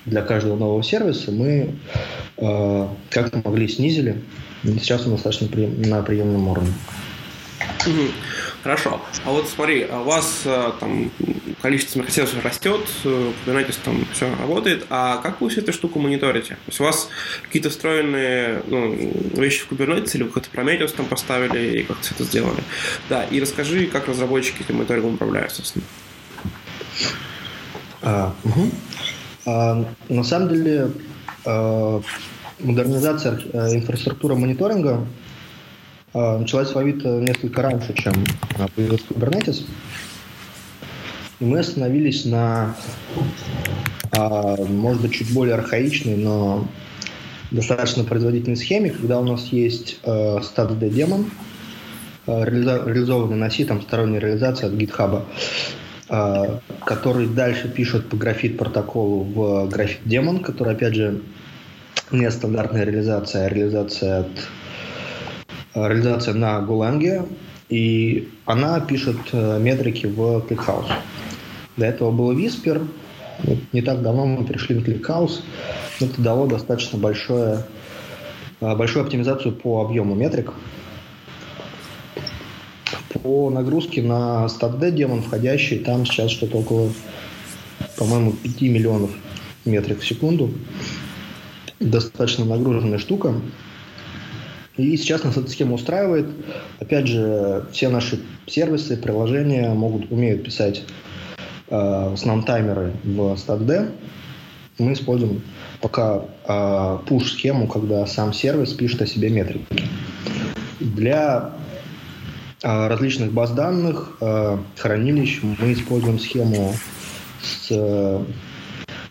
для 0.04 0.22
каждого 0.22 0.56
нового 0.56 0.82
сервиса, 0.82 1.32
мы 1.32 1.74
э, 2.36 2.88
как 3.10 3.44
могли 3.44 3.68
снизили. 3.68 4.22
Сейчас 4.62 5.04
он 5.04 5.12
достаточно 5.12 5.48
при, 5.48 5.66
на 5.66 6.02
приемном 6.02 6.48
уровне. 6.48 6.72
Хорошо. 8.66 9.00
А 9.24 9.30
вот 9.30 9.48
смотри, 9.48 9.86
а 9.88 10.00
у 10.00 10.02
вас 10.02 10.42
э, 10.44 10.72
там 10.80 11.12
количество 11.62 12.00
микросервисов 12.00 12.44
растет, 12.44 12.80
Kubernetes 13.04 13.76
там 13.84 14.04
все 14.12 14.28
работает, 14.40 14.86
а 14.90 15.18
как 15.18 15.40
вы 15.40 15.50
всю 15.50 15.60
эту 15.60 15.72
штуку 15.72 16.00
мониторите? 16.00 16.54
То 16.54 16.66
есть 16.66 16.80
у 16.80 16.82
вас 16.82 17.08
какие-то 17.44 17.70
встроенные 17.70 18.62
ну, 18.66 18.92
вещи 19.34 19.64
в 19.64 19.70
Kubernetes 19.70 20.16
или 20.16 20.24
вы 20.24 20.30
какой-то 20.30 20.48
Prometheus 20.52 20.92
там 20.96 21.06
поставили 21.06 21.78
и 21.78 21.82
как 21.84 22.00
все 22.00 22.12
это 22.14 22.24
сделали? 22.24 22.58
Да, 23.08 23.22
и 23.22 23.40
расскажи, 23.40 23.86
как 23.86 24.08
разработчики 24.08 24.62
этим 24.62 24.78
мониторингом 24.78 25.14
управляют, 25.14 25.52
собственно. 25.52 25.84
А, 28.02 28.34
угу. 28.42 28.70
а, 29.46 29.84
на 30.08 30.24
самом 30.24 30.48
деле 30.48 30.90
а, 31.44 32.02
модернизация 32.58 33.40
а, 33.52 33.72
инфраструктуры 33.72 34.34
мониторинга 34.34 35.06
началась 36.16 36.72
в 36.72 36.78
Авито 36.78 37.20
несколько 37.20 37.62
раньше, 37.62 37.92
чем 37.94 38.14
появился 38.74 39.04
Kubernetes. 39.10 39.64
И 41.40 41.44
мы 41.44 41.58
остановились 41.58 42.24
на, 42.24 42.74
а, 44.12 44.56
может 44.56 45.02
быть, 45.02 45.12
чуть 45.12 45.32
более 45.34 45.54
архаичной, 45.54 46.16
но 46.16 46.66
достаточно 47.50 48.04
производительной 48.04 48.56
схеме, 48.56 48.90
когда 48.90 49.20
у 49.20 49.24
нас 49.24 49.48
есть 49.48 50.00
StatsD 50.02 50.88
демон, 50.88 51.30
э, 52.26 52.44
реализованный 52.44 53.36
на 53.36 53.50
C, 53.50 53.64
там 53.64 53.82
сторонняя 53.82 54.20
реализация 54.20 54.68
от 54.68 54.74
GitHub, 54.74 55.24
который 56.84 57.26
дальше 57.26 57.68
пишет 57.68 58.08
по 58.08 58.16
графит 58.16 58.56
протоколу 58.56 59.24
в 59.24 59.68
графит 59.68 59.98
демон, 60.04 60.38
который, 60.40 60.74
опять 60.74 60.94
же, 60.94 61.20
не 62.12 62.30
стандартная 62.30 62.84
реализация, 62.84 63.46
а 63.46 63.48
реализация 63.48 64.20
от 64.20 64.28
реализация 65.76 66.34
на 66.34 66.58
Golang, 66.60 67.28
и 67.68 68.28
она 68.44 68.80
пишет 68.80 69.16
э, 69.32 69.58
метрики 69.60 70.06
в 70.06 70.38
ClickHouse. 70.48 70.90
До 71.76 71.86
этого 71.86 72.10
был 72.10 72.32
Whisper, 72.32 72.86
не 73.72 73.82
так 73.82 74.02
давно 74.02 74.26
мы 74.26 74.44
перешли 74.44 74.76
в 74.76 74.88
ClickHouse, 74.88 75.42
это 76.00 76.20
дало 76.20 76.46
достаточно 76.46 76.98
большое, 76.98 77.64
э, 78.60 78.76
большую 78.76 79.04
оптимизацию 79.04 79.52
по 79.52 79.84
объему 79.84 80.14
метрик, 80.14 80.52
по 83.22 83.50
нагрузке 83.50 84.02
на 84.02 84.46
StatD 84.46 84.92
демон 84.92 85.22
входящий, 85.22 85.78
там 85.78 86.06
сейчас 86.06 86.30
что-то 86.30 86.58
около, 86.58 86.90
по-моему, 87.98 88.32
5 88.32 88.62
миллионов 88.62 89.10
метрик 89.64 90.00
в 90.00 90.06
секунду. 90.06 90.50
Достаточно 91.80 92.44
нагруженная 92.44 92.98
штука. 92.98 93.34
И 94.76 94.96
сейчас 94.96 95.24
нас 95.24 95.36
эта 95.36 95.48
схема 95.48 95.74
устраивает. 95.74 96.26
Опять 96.80 97.06
же, 97.06 97.64
все 97.72 97.88
наши 97.88 98.20
сервисы, 98.46 98.96
приложения 98.96 99.72
могут, 99.72 100.10
умеют 100.12 100.44
писать 100.44 100.84
э, 101.68 101.74
в 101.74 102.14
основном 102.14 102.44
таймеры 102.44 102.92
в 103.02 103.20
StatD. 103.32 103.90
Мы 104.78 104.92
используем 104.92 105.42
пока 105.80 106.24
э, 106.46 106.98
push-схему, 107.08 107.68
когда 107.68 108.06
сам 108.06 108.34
сервис 108.34 108.74
пишет 108.74 109.00
о 109.00 109.06
себе 109.06 109.30
метрики. 109.30 109.64
Для 110.80 111.52
э, 112.62 112.88
различных 112.88 113.32
баз 113.32 113.52
данных, 113.52 114.18
э, 114.20 114.58
хранилищ 114.76 115.40
мы 115.42 115.72
используем 115.72 116.18
схему 116.18 116.74
с 117.42 117.68
э, 117.70 118.24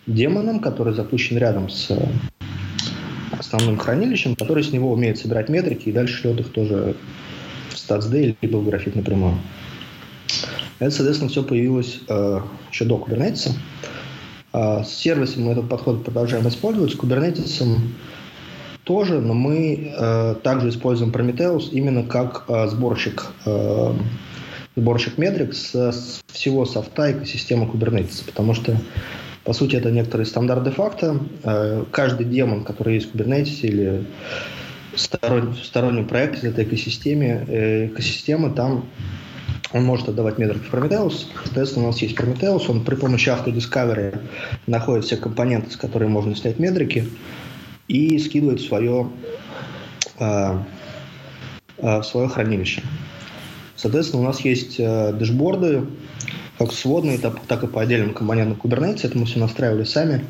демоном, 0.05 0.59
который 0.59 0.93
запущен 0.93 1.39
рядом 1.39 1.69
с 1.69 1.97
основным 3.55 3.77
хранилищем, 3.79 4.35
который 4.35 4.63
с 4.63 4.71
него 4.71 4.91
умеет 4.91 5.17
собирать 5.17 5.49
метрики 5.49 5.89
и 5.89 5.91
дальше 5.91 6.21
шлет 6.21 6.39
их 6.39 6.51
тоже 6.51 6.95
в 7.69 7.73
StatsD 7.73 8.35
либо 8.41 8.57
в 8.57 8.65
график 8.65 8.95
напрямую. 8.95 9.35
Это, 10.79 10.91
соответственно, 10.91 11.29
все 11.29 11.43
появилось 11.43 11.99
э, 12.07 12.41
еще 12.71 12.85
до 12.85 12.97
Kubernetes. 12.97 13.51
Э, 14.53 14.83
с 14.83 14.89
сервисом 14.89 15.43
мы 15.43 15.53
этот 15.53 15.69
подход 15.69 16.03
продолжаем 16.03 16.47
использовать. 16.47 16.91
С 16.91 16.95
Kubernetes 16.95 17.77
тоже, 18.83 19.19
но 19.19 19.33
мы 19.33 19.93
э, 19.97 20.35
также 20.43 20.69
используем 20.69 21.11
Prometheus 21.11 21.69
именно 21.71 22.03
как 22.03 22.45
э, 22.47 22.67
сборщик, 22.67 23.25
э, 23.45 23.93
сборщик 24.75 25.17
метрик 25.17 25.53
с, 25.53 25.73
с 25.73 26.23
всего 26.27 26.65
софта 26.65 27.11
экосистемы 27.13 27.65
Kubernetes, 27.65 28.23
потому 28.25 28.53
что 28.53 28.77
по 29.45 29.53
сути, 29.53 29.75
это 29.75 29.91
некоторые 29.91 30.25
стандарт 30.25 30.63
де-факто. 30.63 31.19
Э, 31.43 31.85
каждый 31.91 32.25
демон, 32.25 32.63
который 32.63 32.95
есть 32.95 33.13
в 33.13 33.15
Kubernetes 33.15 33.59
или 33.61 34.05
сторонний, 34.95 35.53
сторонний 35.63 36.03
проект 36.03 36.39
из 36.39 36.45
этой 36.45 36.65
экосистемы, 36.65 37.45
э, 37.47 37.85
экосистемы, 37.85 38.49
там 38.49 38.85
он 39.71 39.83
может 39.83 40.09
отдавать 40.09 40.39
метрики 40.39 40.65
Prometheus. 40.71 41.27
Соответственно, 41.43 41.85
у 41.85 41.87
нас 41.89 42.01
есть 42.01 42.17
Prometheus, 42.17 42.63
он 42.69 42.83
при 42.83 42.95
помощи 42.95 43.29
Discovery 43.29 44.19
находит 44.65 45.05
все 45.05 45.15
компоненты, 45.15 45.69
с 45.69 45.77
которых 45.77 46.09
можно 46.09 46.35
снять 46.35 46.57
метрики, 46.57 47.07
и 47.87 48.17
скидывает 48.17 48.61
свое, 48.61 49.11
э, 50.17 50.57
в 51.77 52.03
свое 52.03 52.27
хранилище. 52.29 52.81
Соответственно, 53.75 54.23
у 54.23 54.25
нас 54.25 54.39
есть 54.39 54.77
дэшборды, 54.77 55.83
как 56.57 56.71
сводные, 56.71 57.17
так 57.17 57.63
и 57.63 57.67
по 57.67 57.81
отдельным 57.81 58.13
компонентам 58.13 58.59
Kubernetes. 58.61 59.01
Это 59.03 59.17
мы 59.17 59.25
все 59.25 59.39
настраивали 59.39 59.83
сами, 59.83 60.25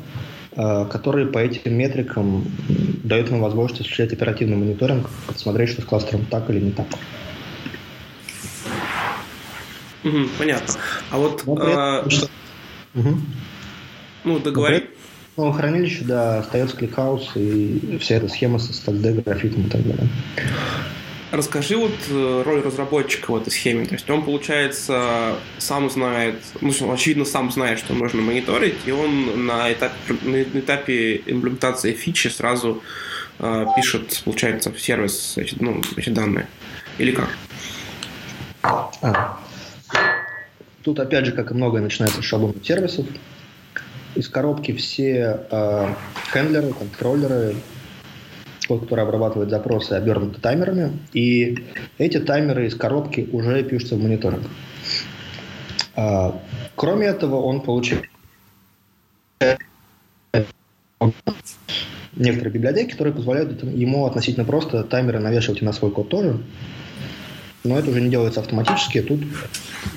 э, 0.52 0.86
которые 0.90 1.26
по 1.26 1.38
этим 1.38 1.74
метрикам 1.74 2.44
дают 3.04 3.30
нам 3.30 3.40
возможность 3.40 3.82
осуществлять 3.82 4.12
оперативный 4.12 4.56
мониторинг, 4.56 5.08
посмотреть, 5.26 5.70
что 5.70 5.82
с 5.82 5.84
кластером 5.84 6.26
так 6.26 6.50
или 6.50 6.60
не 6.60 6.72
так. 6.72 6.86
Угу, 10.04 10.18
понятно. 10.38 10.74
А 11.10 11.18
вот... 11.18 11.42
Этом, 11.42 11.58
а... 11.58 12.10
что... 12.10 12.28
угу. 12.94 13.18
Ну, 14.24 14.38
договори. 14.38 14.90
Ну, 15.36 15.52
хранилище, 15.52 16.04
да, 16.04 16.38
остается 16.38 16.76
кликаус 16.76 17.32
и 17.34 17.98
вся 18.00 18.16
эта 18.16 18.28
схема 18.28 18.58
со 18.58 18.90
графитом 18.92 19.66
и 19.66 19.68
так 19.68 19.82
далее. 19.82 20.08
Расскажи 21.32 21.76
вот 21.76 21.92
э, 22.08 22.42
роль 22.46 22.62
разработчика 22.62 23.32
в 23.32 23.36
этой 23.36 23.50
схеме. 23.50 23.84
То 23.86 23.94
есть 23.94 24.08
он, 24.08 24.24
получается, 24.24 25.34
сам 25.58 25.90
знает, 25.90 26.36
ну, 26.60 26.72
очевидно, 26.92 27.24
сам 27.24 27.50
знает, 27.50 27.80
что 27.80 27.94
нужно 27.94 28.22
мониторить, 28.22 28.76
и 28.86 28.92
он 28.92 29.46
на 29.46 29.72
этапе, 29.72 29.94
на 30.22 30.42
этапе 30.42 31.16
имплементации 31.26 31.92
фичи 31.94 32.28
сразу 32.28 32.80
э, 33.40 33.66
пишет, 33.74 34.22
получается, 34.24 34.70
в 34.70 34.80
сервис 34.80 35.36
эти, 35.36 35.56
ну, 35.58 35.82
эти 35.96 36.10
данные. 36.10 36.46
Или 36.98 37.10
как? 37.10 37.28
А. 38.62 39.40
Тут, 40.84 41.00
опять 41.00 41.26
же, 41.26 41.32
как 41.32 41.50
и 41.50 41.54
многое, 41.54 41.82
начинается 41.82 42.22
с 42.22 42.24
шаблонных 42.24 42.64
сервисов. 42.64 43.06
Из 44.14 44.28
коробки 44.28 44.72
все 44.72 45.40
э, 45.50 45.94
хендлеры, 46.32 46.72
контроллеры, 46.72 47.56
код, 48.66 48.82
который 48.82 49.04
обрабатывает 49.04 49.50
запросы, 49.50 49.92
обернуты 49.92 50.40
таймерами, 50.40 50.98
и 51.12 51.64
эти 51.98 52.18
таймеры 52.18 52.66
из 52.66 52.74
коробки 52.74 53.28
уже 53.32 53.62
пишутся 53.62 53.96
в 53.96 54.02
мониторинг. 54.02 54.44
А, 55.94 56.40
кроме 56.74 57.06
этого, 57.06 57.36
он 57.36 57.60
получает 57.60 58.04
некоторые 62.14 62.52
библиотеки, 62.52 62.92
которые 62.92 63.14
позволяют 63.14 63.62
ему 63.62 64.06
относительно 64.06 64.44
просто 64.44 64.82
таймеры 64.84 65.20
навешивать 65.20 65.62
и 65.62 65.64
на 65.64 65.72
свой 65.72 65.90
код 65.90 66.08
тоже. 66.08 66.40
Но 67.64 67.78
это 67.78 67.90
уже 67.90 68.00
не 68.00 68.10
делается 68.10 68.40
автоматически. 68.40 69.02
Тут 69.02 69.20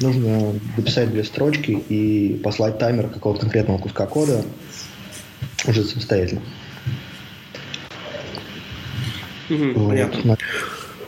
нужно 0.02 0.54
дописать 0.76 1.12
две 1.12 1.24
строчки 1.24 1.72
и 1.72 2.40
послать 2.44 2.80
таймер 2.80 3.10
какого-то 3.10 3.42
конкретного 3.42 3.78
куска 3.78 4.08
кода 4.08 4.44
уже 5.68 5.84
самостоятельно. 5.84 6.42
Угу, 9.50 9.88
понятно. 9.88 10.38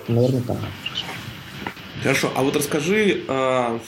Наверное, 0.08 0.42
так. 0.42 0.58
Хорошо, 2.02 2.32
а 2.36 2.42
вот 2.42 2.56
расскажи, 2.56 3.22
э, 3.28 3.80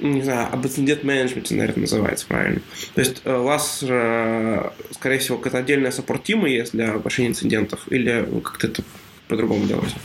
не 0.00 0.22
знаю, 0.22 0.48
об 0.50 0.64
incident 0.64 1.04
management 1.04 1.46
е, 1.46 1.54
наверное, 1.54 1.82
называется 1.82 2.26
правильно. 2.26 2.62
То 2.94 3.00
есть 3.00 3.20
э, 3.24 3.36
у 3.36 3.42
вас, 3.42 3.84
э, 3.86 4.70
скорее 4.92 5.18
всего, 5.18 5.36
какая-то 5.36 5.58
отдельная 5.58 5.90
support 5.90 6.24
team 6.24 6.43
а 6.43 6.48
есть 6.48 6.72
для 6.72 6.94
решения 7.04 7.28
инцидентов, 7.28 7.80
или 7.90 8.26
как-то 8.42 8.68
это 8.68 8.82
по-другому 9.28 9.66
делаете? 9.66 9.96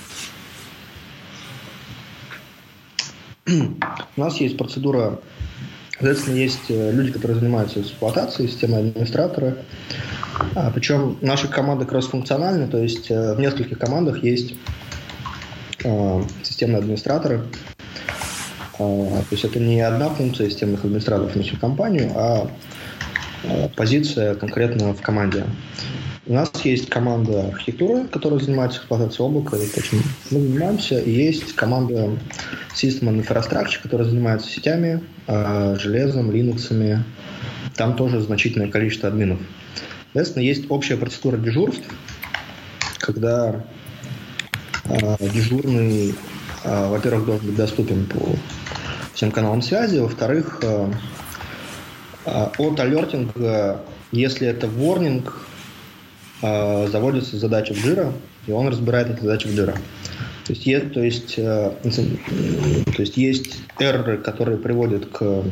У 3.48 4.20
нас 4.22 4.42
есть 4.42 4.58
процедура, 4.58 5.22
соответственно, 6.00 6.36
есть 6.36 6.70
э, 6.70 6.92
люди, 6.92 7.12
которые 7.12 7.40
занимаются 7.40 7.82
эксплуатацией, 7.82 8.50
системы 8.50 8.78
администратора, 8.78 9.58
а, 10.56 10.72
причем 10.72 11.18
наши 11.22 11.48
команды 11.48 11.86
кросс-функциональны, 11.86 12.68
то 12.68 12.78
есть 12.78 13.10
э, 13.10 13.34
в 13.34 13.40
нескольких 13.40 13.80
командах 13.80 14.24
есть 14.24 14.54
э, 15.84 16.24
системные 16.44 16.80
администраторы. 16.80 17.42
Э, 18.78 18.78
то 18.78 19.26
есть 19.32 19.44
это 19.44 19.60
не 19.60 19.82
одна 19.82 20.10
функция 20.10 20.50
системных 20.50 20.84
администраторов 20.84 21.36
на 21.36 21.44
всю 21.44 21.58
компанию, 21.58 22.12
а 22.16 22.52
э, 23.44 23.70
позиция 23.76 24.36
конкретно 24.36 24.94
в 24.94 25.02
команде. 25.02 25.46
У 26.30 26.34
нас 26.34 26.52
есть 26.66 26.90
команда 26.90 27.48
архитектуры, 27.48 28.06
которая 28.10 28.42
занимается 28.42 28.80
эксплуатацией 28.80 29.26
облака, 29.26 29.56
и 29.56 29.64
этим 29.66 30.04
мы 30.30 30.42
занимаемся. 30.42 31.00
И 31.00 31.10
есть 31.10 31.54
команда 31.56 32.18
System 32.76 33.24
Infrastructure, 33.24 33.82
которая 33.82 34.10
занимается 34.10 34.50
сетями, 34.50 35.02
э, 35.28 35.78
железом, 35.80 36.30
линуксами. 36.30 37.06
Там 37.78 37.96
тоже 37.96 38.20
значительное 38.20 38.70
количество 38.70 39.08
админов. 39.08 39.40
Соответственно, 40.08 40.44
есть 40.44 40.66
общая 40.70 40.98
процедура 40.98 41.38
дежурств, 41.38 41.88
когда 42.98 43.64
э, 44.84 45.16
дежурный, 45.34 46.14
э, 46.66 46.90
во-первых, 46.90 47.26
должен 47.26 47.48
быть 47.48 47.56
доступен 47.56 48.06
по 48.06 48.36
всем 49.14 49.32
каналам 49.32 49.62
связи, 49.62 50.00
во-вторых, 50.00 50.62
от 52.26 52.80
алертинга, 52.80 53.80
если 54.12 54.48
это 54.48 54.68
warning, 54.68 55.24
э, 56.42 56.88
заводится 56.88 57.38
задача 57.38 57.74
в 57.74 57.78
Jira, 57.78 58.14
и 58.46 58.52
он 58.52 58.68
разбирает 58.68 59.10
эту 59.10 59.24
задачу 59.24 59.48
в 59.50 59.52
Jira. 59.52 59.78
То 60.46 60.54
есть, 60.54 60.66
е, 60.66 60.80
то, 60.80 61.04
есть, 61.04 61.34
э, 61.38 61.72
то 61.84 63.02
есть 63.02 63.18
есть 63.18 63.60
эрроры, 63.80 64.18
которые 64.18 64.58
приводят 64.58 65.06
к 65.08 65.44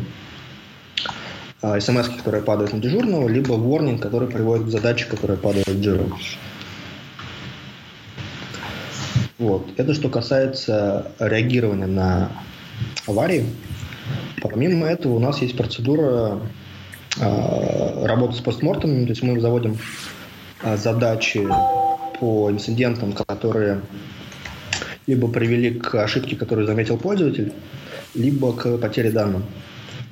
смс, 1.80 2.10
которые 2.10 2.44
падают 2.44 2.74
на 2.74 2.80
дежурного, 2.80 3.28
либо 3.28 3.56
warning, 3.56 3.98
который 3.98 4.28
приводит 4.28 4.68
к 4.68 4.70
задаче, 4.70 5.06
которая 5.06 5.38
падает 5.38 5.68
в 5.68 5.82
Jira. 5.82 6.12
Вот. 9.38 9.68
Это 9.78 9.94
что 9.94 10.10
касается 10.10 11.12
реагирования 11.20 11.88
на 11.88 12.32
аварии. 13.06 13.46
Помимо 14.42 14.88
этого 14.88 15.14
у 15.16 15.20
нас 15.20 15.42
есть 15.42 15.58
процедура 15.58 16.40
э, 17.20 18.06
работы 18.06 18.36
с 18.36 18.40
постмортом, 18.40 19.06
то 19.06 19.10
есть 19.10 19.24
мы 19.24 19.40
заводим 19.40 19.74
э, 19.74 19.78
задачи 20.78 21.48
по 22.20 22.50
инцидентам, 22.52 23.14
которые 23.14 23.82
либо 25.08 25.28
привели 25.28 25.72
к 25.72 25.96
ошибке, 25.96 26.36
которую 26.36 26.66
заметил 26.66 26.98
пользователь, 26.98 27.54
либо 28.16 28.54
к 28.54 28.78
потере 28.78 29.12
данных. 29.12 29.44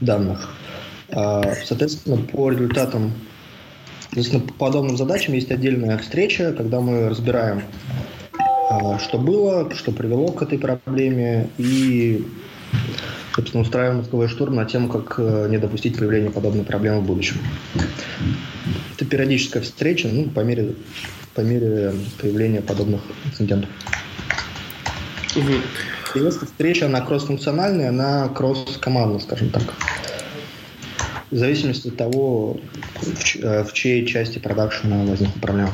данных. 0.01 0.49
А, 1.09 1.41
соответственно, 1.63 2.17
по 2.17 2.51
результатам, 2.51 3.13
по 4.11 4.53
подобным 4.65 4.97
задачам 4.97 5.33
есть 5.33 5.51
отдельная 5.51 5.97
встреча, 5.97 6.53
когда 6.53 6.79
мы 6.79 7.09
разбираем, 7.09 7.63
а, 8.69 8.99
что 8.99 9.17
было, 9.17 9.73
что 9.73 9.91
привело 9.91 10.27
к 10.31 10.41
этой 10.43 10.59
проблеме, 10.59 11.49
и 11.57 12.25
собственно, 13.35 13.63
устраиваем 13.63 13.97
мозговой 13.97 14.27
штурм 14.27 14.55
на 14.55 14.65
тему, 14.65 14.89
как 14.89 15.15
э, 15.17 15.47
не 15.49 15.57
допустить 15.57 15.97
появления 15.97 16.29
подобной 16.29 16.63
проблемы 16.63 16.99
в 16.99 17.05
будущем. 17.05 17.37
Это 18.95 19.05
периодическая 19.05 19.61
встреча, 19.63 20.07
ну, 20.07 20.29
по 20.29 20.41
мере, 20.41 20.75
по 21.33 21.41
мере 21.41 21.93
появления 22.21 22.61
подобных 22.61 23.01
инцидентов. 23.25 23.69
Угу. 25.35 25.53
И 26.15 26.19
эта 26.19 26.45
встреча, 26.45 26.85
она 26.85 27.01
кросс-функциональная, 27.01 27.89
она 27.89 28.29
кросс-командная, 28.29 29.19
скажем 29.19 29.49
так. 29.49 29.63
В 31.31 31.35
зависимости 31.35 31.87
от 31.87 31.97
того, 31.97 32.59
в, 33.01 33.35
э, 33.41 33.65
чьей 33.73 34.05
части 34.05 34.37
продакшена 34.37 35.03
возникла 35.05 35.39
проблема. 35.39 35.71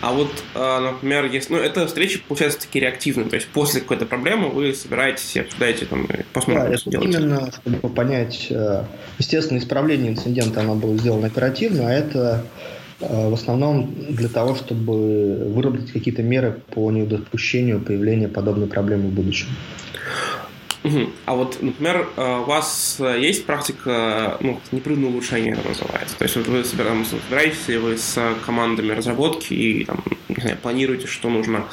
А 0.00 0.12
вот, 0.12 0.30
а, 0.54 0.80
например, 0.80 1.26
если, 1.26 1.54
ну, 1.54 1.60
эта 1.60 1.86
встреча 1.86 2.20
получается 2.26 2.60
таки 2.60 2.80
реактивной, 2.80 3.28
то 3.28 3.36
есть 3.36 3.48
после 3.48 3.80
какой-то 3.80 4.06
проблемы 4.06 4.48
вы 4.48 4.74
собираетесь 4.74 5.36
и 5.36 5.40
обсуждаете, 5.40 5.86
там, 5.86 6.06
посмотрим, 6.32 6.70
да, 6.70 6.76
что 6.78 6.90
делать. 6.90 7.14
Именно, 7.14 7.50
чтобы 7.52 7.88
понять, 7.88 8.46
э, 8.50 8.84
естественно, 9.18 9.58
исправление 9.58 10.12
инцидента, 10.12 10.60
оно 10.60 10.74
было 10.74 10.96
сделано 10.96 11.26
оперативно, 11.26 11.88
а 11.88 11.92
это 11.92 12.44
э, 13.00 13.28
в 13.28 13.34
основном 13.34 13.94
для 14.08 14.28
того, 14.28 14.54
чтобы 14.54 15.52
выработать 15.52 15.92
какие-то 15.92 16.22
меры 16.22 16.60
по 16.70 16.90
недопущению 16.90 17.80
появления 17.80 18.28
подобной 18.28 18.66
проблемы 18.66 19.08
в 19.08 19.12
будущем. 19.12 19.48
Угу. 20.86 21.10
А 21.26 21.34
вот, 21.34 21.60
например, 21.60 22.08
э, 22.16 22.38
у 22.38 22.44
вас 22.44 22.98
э, 23.00 23.18
есть 23.18 23.44
практика, 23.44 24.36
ну, 24.40 24.60
непрерывное 24.70 25.10
улучшение 25.10 25.54
это 25.54 25.68
называется. 25.68 26.16
То 26.16 26.24
есть 26.24 26.36
вот 26.36 26.46
вы 26.46 26.64
собираетесь 26.64 27.66
ли 27.66 27.78
вы 27.78 27.98
с 27.98 28.16
командами 28.44 28.92
разработки 28.92 29.52
и 29.52 29.84
там, 29.84 30.04
не 30.28 30.40
знаю, 30.40 30.56
планируете, 30.58 31.08
что 31.08 31.28
нужно 31.28 31.64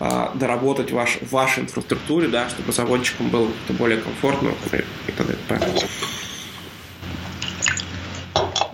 э, 0.00 0.28
доработать 0.34 0.90
ваш, 0.90 1.18
в 1.20 1.32
вашей 1.32 1.64
инфраструктуре, 1.64 2.28
да, 2.28 2.48
чтобы 2.48 2.68
разработчикам 2.68 3.28
было 3.28 3.48
более 3.68 3.98
комфортно 3.98 4.52
и 4.72 5.12
т.д. 5.12 5.36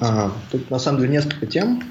А, 0.00 0.32
тут 0.52 0.70
на 0.70 0.78
самом 0.78 1.00
деле 1.00 1.12
несколько 1.14 1.46
тем. 1.46 1.82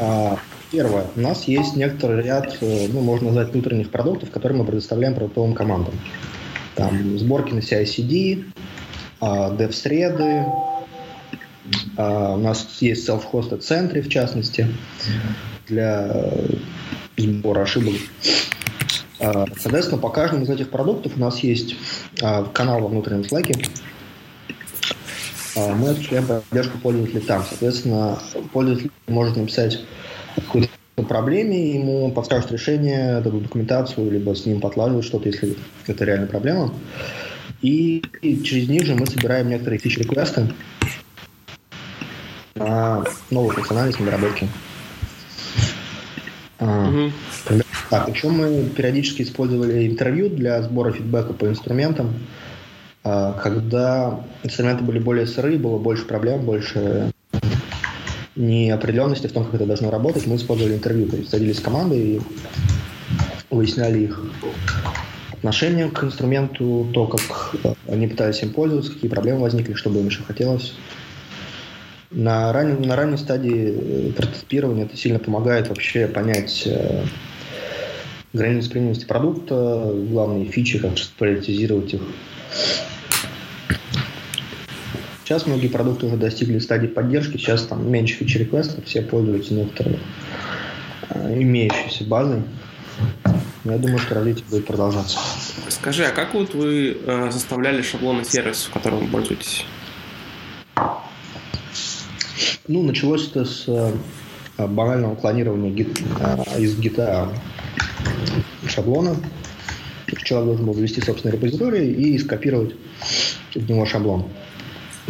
А, 0.00 0.38
первое. 0.72 1.06
У 1.14 1.20
нас 1.20 1.44
есть 1.44 1.76
некоторый 1.76 2.22
ряд, 2.22 2.58
ну, 2.60 3.00
можно 3.00 3.28
назвать, 3.28 3.52
внутренних 3.52 3.90
продуктов, 3.90 4.32
которые 4.32 4.58
мы 4.58 4.64
предоставляем 4.64 5.14
продуктовым 5.14 5.54
командам. 5.54 5.94
Там 6.76 7.18
сборки 7.18 7.52
на 7.52 7.58
CI-CD, 7.58 8.44
dev-среды, 9.20 10.44
а, 11.96 12.34
у 12.34 12.38
нас 12.38 12.78
есть 12.80 13.08
self-hosted 13.08 13.58
центры, 13.58 14.02
в 14.02 14.08
частности, 14.08 14.68
для 15.66 16.08
э, 16.12 16.56
сбора 17.16 17.62
ошибок. 17.62 17.94
А, 19.18 19.46
соответственно, 19.58 20.00
по 20.00 20.10
каждому 20.10 20.44
из 20.44 20.50
этих 20.50 20.70
продуктов 20.70 21.12
у 21.16 21.20
нас 21.20 21.40
есть 21.40 21.74
а, 22.22 22.44
канал 22.44 22.80
во 22.80 22.88
внутреннем 22.88 23.22
Slack. 23.22 23.68
Мы 25.56 25.88
осуществляем 25.88 26.26
поддержку 26.26 26.76
пользователей 26.78 27.20
там. 27.20 27.42
Соответственно, 27.48 28.18
пользователь 28.52 28.90
может 29.06 29.36
написать 29.36 29.80
какую-то 30.34 30.68
проблеме, 31.04 31.74
ему 31.74 32.10
подскажут 32.10 32.52
решение, 32.52 33.20
дадут 33.20 33.44
документацию, 33.44 34.10
либо 34.10 34.34
с 34.34 34.46
ним 34.46 34.60
подлаживают 34.60 35.04
что-то, 35.04 35.28
если 35.28 35.56
это 35.86 36.04
реально 36.04 36.26
проблема. 36.26 36.72
И, 37.62 38.02
и 38.22 38.42
через 38.42 38.68
них 38.68 38.84
же 38.86 38.94
мы 38.94 39.06
собираем 39.06 39.48
некоторые 39.48 39.78
фичи-реквесты 39.78 40.52
на 42.54 43.04
новую 43.30 43.54
функциональность 43.54 44.00
на 44.00 44.06
доработки. 44.06 44.48
Mm-hmm. 46.58 47.12
Так, 47.90 48.08
еще 48.08 48.28
мы 48.28 48.64
периодически 48.70 49.22
использовали 49.22 49.86
интервью 49.86 50.28
для 50.28 50.60
сбора 50.62 50.92
фидбэка 50.92 51.32
по 51.32 51.46
инструментам. 51.46 52.14
А, 53.04 53.34
когда 53.34 54.20
инструменты 54.42 54.82
были 54.82 54.98
более 54.98 55.26
сырые, 55.26 55.58
было 55.58 55.78
больше 55.78 56.04
проблем, 56.04 56.44
больше 56.44 57.12
неопределенности 58.36 59.26
в 59.26 59.32
том, 59.32 59.44
как 59.44 59.54
это 59.54 59.66
должно 59.66 59.90
работать, 59.90 60.26
мы 60.26 60.36
использовали 60.36 60.74
интервью, 60.74 61.08
то 61.08 61.16
есть 61.16 61.30
садились 61.30 61.56
с 61.56 61.60
командой 61.60 61.98
и 61.98 62.20
выясняли 63.50 64.00
их 64.04 64.20
отношение 65.32 65.88
к 65.90 66.04
инструменту, 66.04 66.88
то, 66.92 67.06
как 67.06 67.54
они 67.88 68.06
пытались 68.06 68.42
им 68.42 68.50
пользоваться, 68.52 68.92
какие 68.92 69.10
проблемы 69.10 69.40
возникли, 69.40 69.74
что 69.74 69.90
бы 69.90 70.00
им 70.00 70.06
еще 70.06 70.22
хотелось. 70.22 70.74
На 72.10 72.52
ранней, 72.52 72.86
на 72.86 72.96
ранней 72.96 73.18
стадии 73.18 74.08
э, 74.08 74.12
прототипирования 74.12 74.84
это 74.84 74.96
сильно 74.96 75.18
помогает 75.18 75.68
вообще 75.68 76.06
понять 76.06 76.62
э, 76.64 77.04
границы 78.32 78.70
применимости 78.70 79.04
продукта, 79.04 79.92
главные 79.92 80.46
фичи, 80.46 80.78
как 80.78 80.92
приоритизировать 81.18 81.94
их. 81.94 82.02
Сейчас 85.26 85.44
многие 85.44 85.66
продукты 85.66 86.06
уже 86.06 86.16
достигли 86.16 86.60
стадии 86.60 86.86
поддержки, 86.86 87.36
сейчас 87.36 87.64
там 87.64 87.90
меньше 87.90 88.14
фичи-реквестов, 88.14 88.84
все 88.84 89.02
пользуются 89.02 89.54
некоторой 89.54 89.98
э, 91.08 91.42
имеющейся 91.42 92.04
базой. 92.04 92.44
Я 93.64 93.76
думаю, 93.78 93.98
что 93.98 94.14
развитие 94.14 94.44
будет 94.48 94.66
продолжаться. 94.66 95.18
Скажи, 95.68 96.04
а 96.04 96.12
как 96.12 96.32
вот 96.34 96.54
вы 96.54 96.96
э, 97.04 97.30
заставляли 97.32 97.82
шаблоны 97.82 98.24
сервиса, 98.24 98.70
которым 98.70 99.00
вы 99.00 99.06
пользуетесь? 99.08 99.64
Ну, 102.68 102.84
началось 102.84 103.28
это 103.28 103.44
с 103.44 103.64
э, 103.66 103.94
банального 104.58 105.16
клонирования 105.16 105.72
гит, 105.72 106.00
э, 106.20 106.60
из 106.60 106.78
гита 106.78 107.32
шаблона. 108.68 109.16
Человек 110.22 110.46
должен 110.46 110.66
был 110.66 110.74
завести 110.74 111.00
собственный 111.00 111.34
репозиторий 111.34 111.92
и 111.92 112.16
скопировать 112.16 112.76
в 113.56 113.68
него 113.68 113.86
шаблон. 113.86 114.26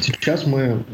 Сейчас 0.00 0.46
мы 0.46 0.84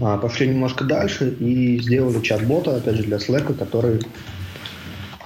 а, 0.00 0.16
пошли 0.18 0.48
немножко 0.48 0.84
дальше 0.84 1.30
и 1.30 1.80
сделали 1.80 2.20
чат-бота, 2.20 2.76
опять 2.76 2.96
же, 2.96 3.02
для 3.02 3.18
Slack, 3.18 3.54
который 3.54 4.00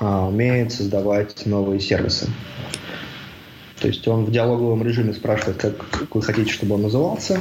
а, 0.00 0.26
умеет 0.26 0.72
создавать 0.72 1.46
новые 1.46 1.80
сервисы. 1.80 2.28
То 3.80 3.88
есть 3.88 4.06
он 4.08 4.24
в 4.24 4.32
диалоговом 4.32 4.82
режиме 4.82 5.12
спрашивает, 5.12 5.56
как, 5.58 6.14
вы 6.14 6.22
хотите, 6.22 6.50
чтобы 6.50 6.74
он 6.74 6.82
назывался, 6.82 7.40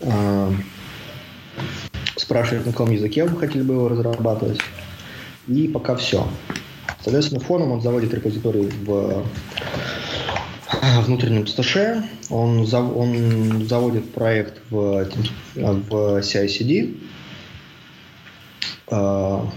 а, 0.00 0.52
спрашивает, 2.16 2.66
на 2.66 2.72
каком 2.72 2.90
языке 2.90 3.24
вы 3.24 3.38
хотели 3.38 3.62
бы 3.62 3.74
его 3.74 3.88
разрабатывать, 3.88 4.60
и 5.48 5.66
пока 5.66 5.96
все. 5.96 6.28
Соответственно, 7.02 7.40
фоном 7.40 7.72
он 7.72 7.80
заводит 7.80 8.14
репозиторий 8.14 8.70
в 8.84 9.24
внутреннем 11.04 11.46
сташе. 11.46 12.02
Он, 12.30 12.66
зав, 12.66 12.96
он 12.96 13.66
заводит 13.66 14.12
проект 14.12 14.60
в, 14.70 15.08
в 15.54 16.18
CI-CD. 16.18 16.96
А, 18.90 19.48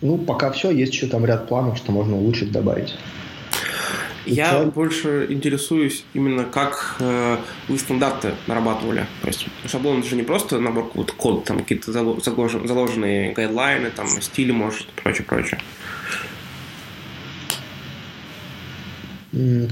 ну, 0.00 0.18
пока 0.18 0.50
все, 0.52 0.70
есть 0.70 0.92
еще 0.92 1.06
там 1.06 1.24
ряд 1.24 1.48
планов, 1.48 1.76
что 1.76 1.92
можно 1.92 2.16
улучшить, 2.16 2.52
добавить. 2.52 2.94
Я 4.26 4.50
Цель... 4.50 4.66
больше 4.66 5.26
интересуюсь 5.30 6.04
именно 6.12 6.44
как 6.44 6.96
э, 7.00 7.38
вы 7.68 7.78
стандарты 7.78 8.34
нарабатывали. 8.46 9.06
То 9.22 9.28
есть 9.28 9.46
шаблон 9.66 10.00
это 10.00 10.08
же 10.08 10.16
не 10.16 10.22
просто 10.22 10.60
набор 10.60 10.90
код, 10.90 11.12
код 11.12 11.44
там 11.44 11.60
какие-то 11.60 11.92
заложенные 11.92 13.32
гайдлайны, 13.32 13.90
там 13.90 14.06
стили, 14.20 14.52
может, 14.52 14.86
прочее, 14.88 15.24
прочее. 15.24 15.60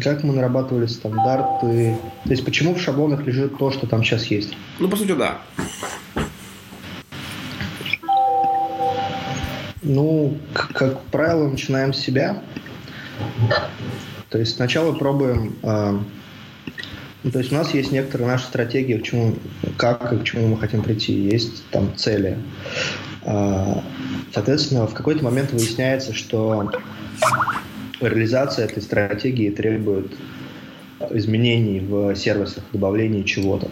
Как 0.00 0.22
мы 0.22 0.33
нарабатывали 0.33 0.87
стандарты? 0.87 1.98
То 2.24 2.31
есть 2.31 2.44
почему 2.44 2.74
в 2.74 2.81
шаблонах 2.81 3.26
лежит 3.26 3.59
то, 3.59 3.72
что 3.72 3.88
там 3.88 4.05
сейчас 4.05 4.26
есть? 4.26 4.57
Ну, 4.79 4.88
по 4.88 4.96
сути, 4.96 5.12
да. 5.12 5.38
Ну, 9.83 10.38
как, 10.72 11.00
правило, 11.05 11.48
начинаем 11.48 11.92
с 11.92 11.98
себя. 11.98 12.42
То 14.29 14.38
есть 14.38 14.55
сначала 14.55 14.92
пробуем... 14.92 15.57
Э, 15.62 15.98
ну, 17.24 17.31
то 17.33 17.38
есть 17.40 17.50
у 17.50 17.57
нас 17.57 17.74
есть 17.74 17.90
некоторые 17.90 18.29
наши 18.29 18.44
стратегии, 18.44 18.98
к 18.98 19.02
чему, 19.02 19.35
как 19.76 20.12
и 20.12 20.18
к 20.18 20.24
чему 20.24 20.48
мы 20.48 20.59
хотим 20.59 20.83
прийти. 20.83 21.12
Есть 21.12 21.64
там 21.70 21.96
цели. 21.96 22.38
Э, 23.22 23.81
соответственно, 24.33 24.87
в 24.87 24.94
какой-то 24.94 25.24
момент 25.24 25.52
выясняется, 25.52 26.12
что 26.12 26.70
реализация 28.00 28.66
этой 28.66 28.82
стратегии 28.82 29.50
требует 29.50 30.12
изменений 31.11 31.80
в 31.80 32.14
сервисах, 32.16 32.64
добавления 32.72 33.22
чего-то. 33.22 33.68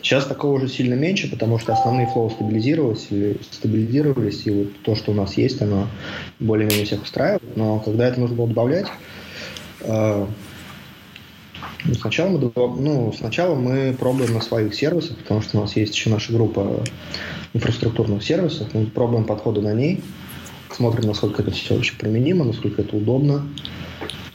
Сейчас 0.00 0.26
такого 0.26 0.52
уже 0.52 0.68
сильно 0.68 0.94
меньше, 0.94 1.28
потому 1.28 1.58
что 1.58 1.72
основные 1.72 2.06
флоу 2.06 2.30
стабилизировались, 2.30 3.08
и 3.10 3.36
стабилизировались, 3.50 4.46
и 4.46 4.50
вот 4.50 4.68
то, 4.82 4.94
что 4.94 5.10
у 5.10 5.14
нас 5.14 5.36
есть, 5.36 5.60
оно 5.60 5.88
более-менее 6.38 6.86
всех 6.86 7.02
устраивает. 7.02 7.56
Но 7.56 7.80
когда 7.80 8.06
это 8.06 8.20
нужно 8.20 8.36
было 8.36 8.46
добавлять, 8.46 8.86
э, 9.80 10.26
ну, 11.84 11.94
сначала, 11.94 12.30
мы, 12.30 12.52
ну, 12.56 13.12
сначала 13.16 13.54
мы 13.56 13.94
пробуем 13.98 14.34
на 14.34 14.40
своих 14.40 14.74
сервисах, 14.74 15.16
потому 15.18 15.42
что 15.42 15.58
у 15.58 15.62
нас 15.62 15.74
есть 15.74 15.94
еще 15.94 16.10
наша 16.10 16.32
группа 16.32 16.84
инфраструктурных 17.52 18.22
сервисов, 18.22 18.72
мы 18.74 18.86
пробуем 18.86 19.24
подходы 19.24 19.60
на 19.60 19.74
ней, 19.74 20.00
смотрим, 20.74 21.08
насколько 21.08 21.42
это 21.42 21.50
все 21.50 21.74
вообще 21.74 21.94
применимо, 21.96 22.44
насколько 22.44 22.82
это 22.82 22.96
удобно. 22.96 23.46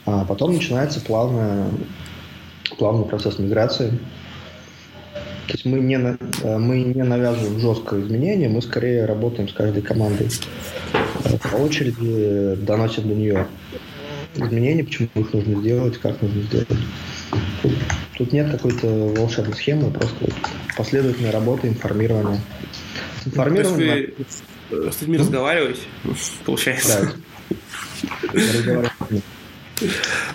А 0.06 0.24
потом 0.24 0.54
начинается 0.54 1.00
плавная, 1.00 1.68
плавный 2.78 3.06
процесс 3.06 3.38
миграции. 3.38 3.98
То 5.46 5.52
есть 5.52 5.64
мы 5.66 5.80
не, 5.80 5.96
э, 5.96 6.58
мы 6.58 6.80
не 6.80 7.02
навязываем 7.02 7.58
жесткое 7.58 8.02
изменение, 8.02 8.48
мы 8.48 8.62
скорее 8.62 9.04
работаем 9.04 9.48
с 9.48 9.52
каждой 9.52 9.82
командой 9.82 10.28
э, 10.92 11.38
по 11.50 11.56
очереди, 11.56 12.56
доносим 12.62 13.08
до 13.08 13.14
нее 13.14 13.46
изменения, 14.34 14.84
почему 14.84 15.08
их 15.14 15.32
нужно 15.32 15.60
сделать, 15.60 15.98
как 15.98 16.20
нужно 16.22 16.42
сделать. 16.42 16.68
Тут, 17.62 17.72
тут 18.16 18.32
нет 18.32 18.50
какой-то 18.50 18.86
волшебной 19.16 19.54
схемы, 19.54 19.90
просто 19.90 20.30
последовательная 20.76 21.32
работа, 21.32 21.68
информирование. 21.68 22.40
Информирование. 23.26 24.10
С 24.90 25.00
людьми 25.00 25.18
разговариваете, 25.18 25.82
получается? 26.44 27.14
Да. 28.66 28.90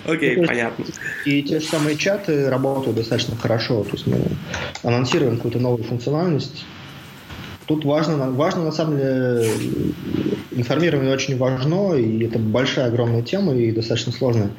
Окей, 0.06 0.36
okay, 0.36 0.46
понятно. 0.46 0.84
И 1.24 1.42
те 1.42 1.60
же 1.60 1.66
самые 1.66 1.96
чаты 1.96 2.50
работают 2.50 2.96
достаточно 2.96 3.36
хорошо. 3.36 3.84
То 3.84 3.92
есть 3.92 4.06
мы 4.06 4.20
анонсируем 4.82 5.36
какую-то 5.36 5.58
новую 5.58 5.84
функциональность. 5.84 6.64
Тут 7.66 7.84
важно, 7.84 8.30
важно 8.30 8.64
на 8.64 8.72
самом 8.72 8.98
деле, 8.98 9.48
информирование 10.50 11.14
очень 11.14 11.38
важно, 11.38 11.94
и 11.94 12.24
это 12.24 12.38
большая, 12.38 12.86
огромная 12.86 13.22
тема 13.22 13.54
и 13.54 13.70
достаточно 13.70 14.12
сложная. 14.12 14.50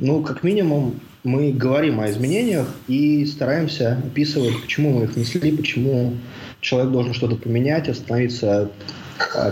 Ну, 0.00 0.22
как 0.22 0.42
минимум, 0.42 0.98
мы 1.22 1.52
говорим 1.52 2.00
о 2.00 2.10
изменениях 2.10 2.66
и 2.88 3.24
стараемся 3.24 4.02
описывать, 4.04 4.60
почему 4.62 4.98
мы 4.98 5.04
их 5.04 5.14
внесли, 5.14 5.52
почему 5.52 6.16
человек 6.60 6.90
должен 6.90 7.14
что-то 7.14 7.36
поменять, 7.36 7.88
остановиться, 7.88 8.62
а, 8.62 8.70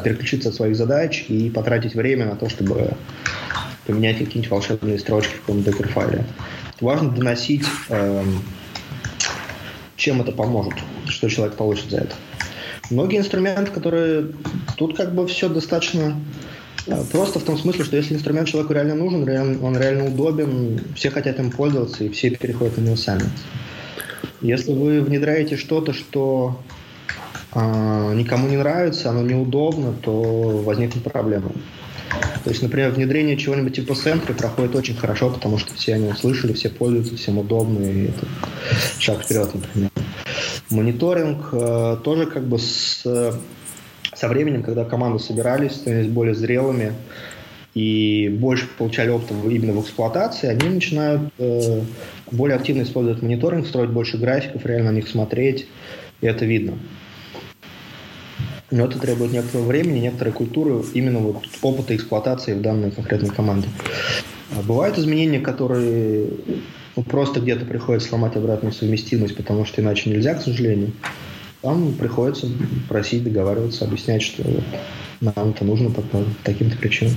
переключиться 0.02 0.48
от 0.48 0.54
своих 0.54 0.76
задач 0.76 1.24
и 1.28 1.50
потратить 1.50 1.94
время 1.94 2.26
на 2.26 2.36
то, 2.36 2.48
чтобы 2.48 2.92
поменять 3.86 4.18
какие-нибудь 4.18 4.50
волшебные 4.50 4.98
строчки 4.98 5.34
в 5.34 5.40
каком-то 5.40 5.70
докер-файле. 5.70 6.24
Важно 6.80 7.10
доносить, 7.10 7.64
эм, 7.88 8.42
чем 9.96 10.20
это 10.20 10.32
поможет, 10.32 10.74
что 11.06 11.28
человек 11.28 11.56
получит 11.56 11.90
за 11.90 11.98
это. 11.98 12.14
Многие 12.90 13.18
инструменты, 13.18 13.70
которые... 13.70 14.32
Тут 14.76 14.96
как 14.96 15.14
бы 15.14 15.26
все 15.26 15.48
достаточно 15.48 16.20
э, 16.86 17.02
Просто 17.12 17.38
в 17.38 17.44
том 17.44 17.56
смысле, 17.56 17.84
что 17.84 17.96
если 17.96 18.14
инструмент 18.14 18.48
человеку 18.48 18.74
реально 18.74 18.94
нужен, 18.94 19.22
он 19.62 19.76
реально 19.78 20.06
удобен, 20.06 20.80
все 20.94 21.10
хотят 21.10 21.38
им 21.38 21.50
пользоваться, 21.50 22.04
и 22.04 22.08
все 22.08 22.30
переходят 22.30 22.76
на 22.76 22.82
него 22.82 22.96
сами. 22.96 23.24
Если 24.40 24.72
вы 24.72 25.00
внедряете 25.00 25.56
что-то, 25.56 25.92
что 25.92 26.60
э, 26.68 26.73
никому 27.54 28.48
не 28.48 28.56
нравится, 28.56 29.10
оно 29.10 29.22
неудобно, 29.22 29.92
то 29.92 30.12
возникнут 30.64 31.04
проблемы. 31.04 31.52
То 32.44 32.50
есть, 32.50 32.62
например, 32.62 32.90
внедрение 32.90 33.36
чего-нибудь 33.36 33.74
типа 33.74 33.92
Sentry 33.92 34.34
проходит 34.34 34.74
очень 34.74 34.96
хорошо, 34.96 35.30
потому 35.30 35.58
что 35.58 35.74
все 35.74 35.94
они 35.94 36.08
услышали, 36.08 36.52
все 36.52 36.68
пользуются, 36.68 37.16
всем 37.16 37.38
удобно, 37.38 37.82
и 37.84 38.06
это 38.08 38.26
шаг 38.98 39.22
вперед, 39.24 39.50
например. 39.54 39.90
Мониторинг 40.70 41.48
э, 41.52 41.96
тоже 42.04 42.26
как 42.26 42.44
бы 42.46 42.58
с, 42.58 43.02
со 44.14 44.28
временем, 44.28 44.62
когда 44.62 44.84
команды 44.84 45.18
собирались, 45.18 45.72
становились 45.72 46.10
более 46.10 46.34
зрелыми 46.34 46.92
и 47.74 48.28
больше 48.28 48.68
получали 48.78 49.10
опыта 49.10 49.34
именно 49.48 49.72
в 49.72 49.82
эксплуатации, 49.82 50.48
они 50.48 50.68
начинают 50.68 51.32
э, 51.38 51.80
более 52.30 52.56
активно 52.56 52.82
использовать 52.82 53.22
мониторинг, 53.22 53.66
строить 53.66 53.90
больше 53.90 54.16
графиков, 54.18 54.64
реально 54.64 54.92
на 54.92 54.96
них 54.96 55.08
смотреть, 55.08 55.66
и 56.20 56.26
это 56.26 56.44
видно. 56.44 56.74
Но 58.74 58.86
это 58.86 58.98
требует 58.98 59.30
некоторого 59.30 59.68
времени, 59.68 60.00
некоторой 60.00 60.32
культуры, 60.32 60.82
именно 60.94 61.20
вот 61.20 61.44
опыта 61.62 61.94
эксплуатации 61.94 62.54
в 62.54 62.60
данной 62.60 62.90
конкретной 62.90 63.30
команде. 63.30 63.68
А 64.50 64.62
бывают 64.62 64.98
изменения, 64.98 65.38
которые 65.38 66.26
ну, 66.96 67.04
просто 67.04 67.38
где-то 67.38 67.66
приходится 67.66 68.08
сломать 68.08 68.34
обратную 68.34 68.72
совместимость, 68.72 69.36
потому 69.36 69.64
что 69.64 69.80
иначе 69.80 70.10
нельзя, 70.10 70.34
к 70.34 70.42
сожалению. 70.42 70.90
Там 71.62 71.92
приходится 71.92 72.48
просить, 72.88 73.22
договариваться, 73.22 73.84
объяснять, 73.84 74.22
что 74.22 74.42
нам 75.20 75.50
это 75.50 75.64
нужно 75.64 75.90
по 75.90 76.02
таким-то 76.42 76.76
причинам. 76.76 77.14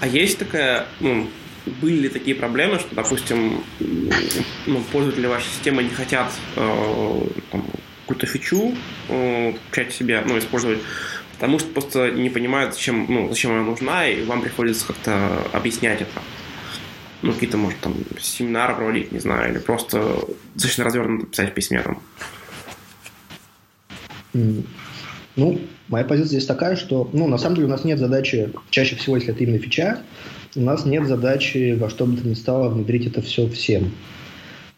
А 0.00 0.08
есть 0.08 0.36
такая, 0.36 0.86
ну, 0.98 1.28
были 1.80 2.00
ли 2.00 2.08
такие 2.08 2.34
проблемы, 2.34 2.80
что, 2.80 2.92
допустим, 2.92 3.62
ну, 4.66 4.82
пользователи 4.90 5.26
вашей 5.26 5.46
системы 5.46 5.84
не 5.84 5.90
хотят 5.90 6.32
э, 6.56 7.20
там, 7.52 7.64
какую-то 8.04 8.26
фичу 8.26 8.74
э, 9.08 9.52
в 9.52 9.92
себе, 9.92 10.22
ну, 10.26 10.38
использовать, 10.38 10.78
потому 11.34 11.58
что 11.58 11.68
просто 11.68 12.10
не 12.10 12.30
понимают, 12.30 12.74
зачем, 12.74 13.06
ну, 13.08 13.28
зачем 13.28 13.52
она 13.52 13.62
нужна, 13.62 14.06
и 14.06 14.24
вам 14.24 14.42
приходится 14.42 14.86
как-то 14.86 15.42
объяснять 15.52 16.02
это. 16.02 16.20
Ну, 17.22 17.32
какие-то, 17.32 17.56
может, 17.56 17.80
там, 17.80 17.94
семинары 18.20 18.74
проводить, 18.74 19.10
не 19.10 19.18
знаю, 19.18 19.52
или 19.52 19.58
просто 19.58 20.26
достаточно 20.54 20.84
развернуто 20.84 21.26
писать 21.26 21.50
в 21.50 21.54
письме 21.54 21.82
там. 21.82 22.02
Ну, 25.36 25.60
моя 25.88 26.04
позиция 26.04 26.28
здесь 26.28 26.46
такая, 26.46 26.76
что, 26.76 27.08
ну, 27.12 27.26
на 27.26 27.38
самом 27.38 27.56
деле 27.56 27.68
у 27.68 27.70
нас 27.70 27.84
нет 27.84 27.98
задачи, 27.98 28.52
чаще 28.70 28.96
всего, 28.96 29.16
если 29.16 29.32
это 29.32 29.42
именно 29.42 29.58
фича, 29.58 30.02
у 30.54 30.60
нас 30.60 30.84
нет 30.84 31.06
задачи 31.08 31.76
во 31.78 31.88
что 31.90 32.06
бы 32.06 32.16
то 32.16 32.28
ни 32.28 32.34
стало 32.34 32.68
внедрить 32.68 33.06
это 33.06 33.22
все 33.22 33.48
всем. 33.48 33.92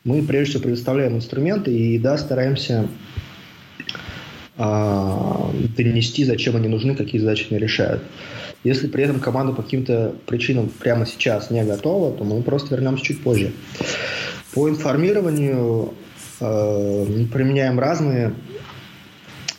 Мы, 0.04 0.22
прежде 0.22 0.52
всего, 0.52 0.62
предоставляем 0.62 1.16
инструменты 1.16 1.76
и, 1.76 1.98
да, 1.98 2.16
стараемся 2.16 2.88
донести, 4.56 6.24
зачем 6.24 6.56
они 6.56 6.68
нужны, 6.68 6.94
какие 6.94 7.20
задачи 7.20 7.48
они 7.50 7.58
решают. 7.58 8.02
Если 8.64 8.88
при 8.88 9.04
этом 9.04 9.20
команда 9.20 9.52
по 9.52 9.62
каким-то 9.62 10.14
причинам 10.26 10.68
прямо 10.68 11.06
сейчас 11.06 11.50
не 11.50 11.62
готова, 11.62 12.16
то 12.16 12.24
мы 12.24 12.42
просто 12.42 12.74
вернемся 12.74 13.04
чуть 13.04 13.22
позже. 13.22 13.52
По 14.54 14.68
информированию 14.68 15.94
э, 16.40 17.06
применяем 17.32 17.78
разные 17.78 18.34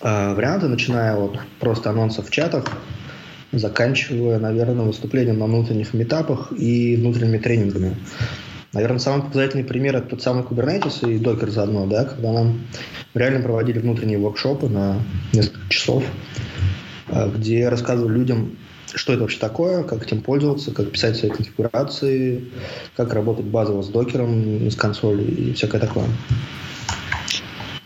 э, 0.02 0.34
варианты, 0.34 0.68
начиная 0.68 1.16
от 1.16 1.40
просто 1.60 1.92
анонсов 1.92 2.28
в 2.28 2.32
чатах, 2.32 2.66
заканчивая, 3.52 4.40
наверное, 4.40 4.86
выступлением 4.86 5.40
на 5.40 5.46
внутренних 5.46 5.94
метапах 5.94 6.52
и 6.58 6.96
внутренними 6.98 7.38
тренингами. 7.38 7.96
Наверное, 8.78 9.00
самый 9.00 9.24
показательный 9.24 9.64
пример 9.64 9.96
это 9.96 10.10
тот 10.10 10.22
самый 10.22 10.44
Kubernetes 10.44 11.00
и 11.02 11.18
Docker 11.18 11.50
заодно, 11.50 11.88
да, 11.88 12.06
когда 12.06 12.32
нам 12.32 12.62
реально 13.16 13.42
проводили 13.42 13.80
внутренние 13.80 14.20
воркшопы 14.20 14.70
на 14.70 15.00
несколько 15.34 15.68
часов, 15.68 16.04
э, 17.08 17.32
где 17.36 17.70
рассказывали 17.70 18.14
людям, 18.14 18.56
что 18.94 19.14
это 19.14 19.24
вообще 19.24 19.40
такое, 19.40 19.82
как 19.82 20.06
этим 20.06 20.22
пользоваться, 20.22 20.70
как 20.70 20.92
писать 20.92 21.18
свои 21.18 21.32
конфигурации, 21.32 22.52
как 22.96 23.12
работать 23.16 23.48
базово 23.48 23.82
с 23.82 23.88
докером, 23.88 24.70
с 24.70 24.76
консоли 24.76 25.24
и 25.24 25.54
всякое 25.54 25.82
такое. 25.82 26.06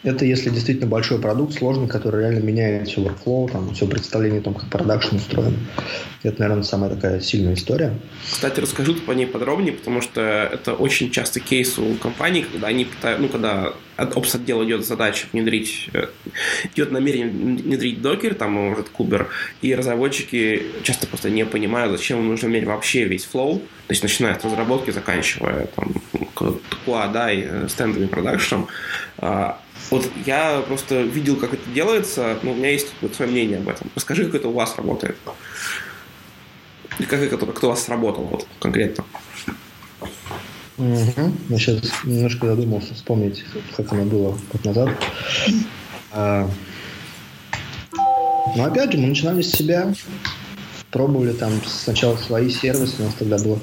Это 0.03 0.25
если 0.25 0.49
действительно 0.49 0.87
большой 0.87 1.19
продукт, 1.19 1.53
сложный, 1.53 1.87
который 1.87 2.21
реально 2.21 2.39
меняет 2.39 2.87
все 2.87 3.01
workflow, 3.01 3.51
там, 3.51 3.73
все 3.75 3.85
представление 3.85 4.39
о 4.39 4.43
том, 4.43 4.55
как 4.55 4.67
продакшн 4.67 5.17
устроен. 5.17 5.59
Это, 6.23 6.41
наверное, 6.41 6.63
самая 6.63 6.89
такая 6.89 7.19
сильная 7.19 7.53
история. 7.53 7.93
Кстати, 8.31 8.59
расскажу 8.59 8.95
по 8.95 9.11
ней 9.11 9.27
подробнее, 9.27 9.73
потому 9.73 10.01
что 10.01 10.21
это 10.21 10.73
очень 10.73 11.11
часто 11.11 11.39
кейс 11.39 11.77
у 11.77 11.93
компаний, 11.95 12.45
когда 12.51 12.67
они 12.67 12.85
пытаются, 12.85 13.21
ну, 13.21 13.29
когда 13.29 13.73
от 13.95 14.17
опс 14.17 14.33
отдела 14.33 14.63
идет 14.65 14.85
задача 14.85 15.27
внедрить, 15.31 15.89
э, 15.93 16.07
идет 16.73 16.91
намерение 16.91 17.27
внедрить 17.27 18.01
докер, 18.01 18.33
там, 18.33 18.53
может, 18.53 18.89
кубер, 18.89 19.29
и 19.61 19.75
разработчики 19.75 20.63
часто 20.81 21.05
просто 21.05 21.29
не 21.29 21.45
понимают, 21.45 21.91
зачем 21.91 22.19
им 22.19 22.27
нужно 22.27 22.47
иметь 22.47 22.65
вообще 22.65 23.03
весь 23.03 23.25
флоу, 23.25 23.59
то 23.59 23.91
есть 23.91 24.01
начиная 24.01 24.39
с 24.39 24.43
разработки, 24.43 24.89
заканчивая 24.89 25.67
там, 25.75 25.93
QA, 26.85 27.11
да, 27.11 27.31
и 27.31 27.67
стендами 27.67 28.07
продакшеном, 28.07 28.67
а, 29.17 29.59
вот 29.89 30.09
я 30.25 30.61
просто 30.67 31.01
видел, 31.01 31.35
как 31.35 31.53
это 31.53 31.69
делается, 31.69 32.37
но 32.43 32.51
у 32.51 32.55
меня 32.55 32.71
есть 32.71 32.87
вот 33.01 33.15
свое 33.15 33.31
мнение 33.31 33.57
об 33.57 33.69
этом. 33.69 33.89
Расскажи, 33.95 34.25
как 34.25 34.35
это 34.35 34.47
у 34.47 34.53
вас 34.53 34.75
работает. 34.77 35.17
И 36.99 37.03
как 37.03 37.21
это, 37.21 37.37
как 37.37 37.63
у 37.63 37.67
вас 37.67 37.83
сработало 37.83 38.25
вот, 38.25 38.47
конкретно. 38.59 39.03
Угу. 40.77 41.31
Я 41.49 41.57
сейчас 41.57 41.81
немножко 42.03 42.47
задумался 42.47 42.93
вспомнить, 42.93 43.43
как 43.75 43.91
оно 43.93 44.05
было 44.05 44.37
год 44.51 44.65
назад. 44.65 44.89
А... 46.11 46.49
Но 48.55 48.65
опять 48.65 48.91
же, 48.91 48.97
мы 48.97 49.07
начинали 49.07 49.41
с 49.41 49.51
себя, 49.51 49.93
пробовали 50.89 51.31
там 51.31 51.51
сначала 51.65 52.17
свои 52.17 52.49
сервисы, 52.49 53.01
у 53.01 53.05
нас 53.05 53.13
тогда 53.13 53.37
было 53.37 53.59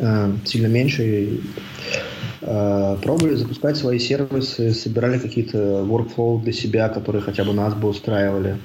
э, 0.00 0.32
сильно 0.44 0.66
меньше, 0.68 1.02
Э, 1.02 2.17
пробовали 2.40 3.34
запускать 3.34 3.76
свои 3.76 3.98
сервисы, 3.98 4.72
собирали 4.72 5.18
какие-то 5.18 5.58
workflow 5.58 6.42
для 6.42 6.52
себя, 6.52 6.88
которые 6.88 7.22
хотя 7.22 7.44
бы 7.44 7.52
нас 7.52 7.74
бы 7.74 7.88
устраивали. 7.88 8.58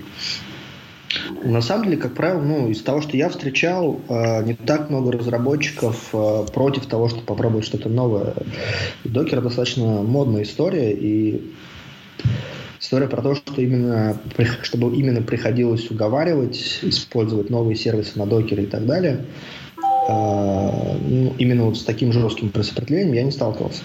На 1.44 1.62
самом 1.62 1.86
деле, 1.86 1.98
как 1.98 2.14
правило, 2.14 2.42
ну, 2.42 2.70
из 2.70 2.82
того, 2.82 3.02
что 3.02 3.18
я 3.18 3.30
встречал, 3.30 4.00
э, 4.10 4.44
не 4.46 4.54
так 4.56 4.90
много 4.90 5.12
разработчиков 5.12 6.10
э, 6.14 6.46
против 6.54 6.86
того, 6.86 7.10
чтобы 7.10 7.24
попробовать 7.24 7.66
что-то 7.66 7.90
новое. 7.90 8.34
Докер 9.04 9.42
достаточно 9.42 10.02
модная 10.02 10.44
история, 10.44 10.92
и 10.92 11.54
История 12.80 13.08
про 13.08 13.22
то, 13.22 13.34
что 13.34 13.62
именно, 13.62 14.18
чтобы 14.62 14.94
именно 14.94 15.22
приходилось 15.22 15.90
уговаривать, 15.90 16.80
использовать 16.82 17.50
новые 17.50 17.78
сервисы 17.78 18.20
на 18.20 18.26
докере 18.26 18.64
и 18.64 18.66
так 18.66 18.86
далее, 18.86 19.26
ну, 20.08 21.34
именно 21.38 21.66
вот 21.66 21.78
с 21.78 21.84
таким 21.84 22.12
жестким 22.12 22.50
просопротивлением 22.50 23.13
я 23.13 23.24
не 23.24 23.32
сталкивался. 23.32 23.84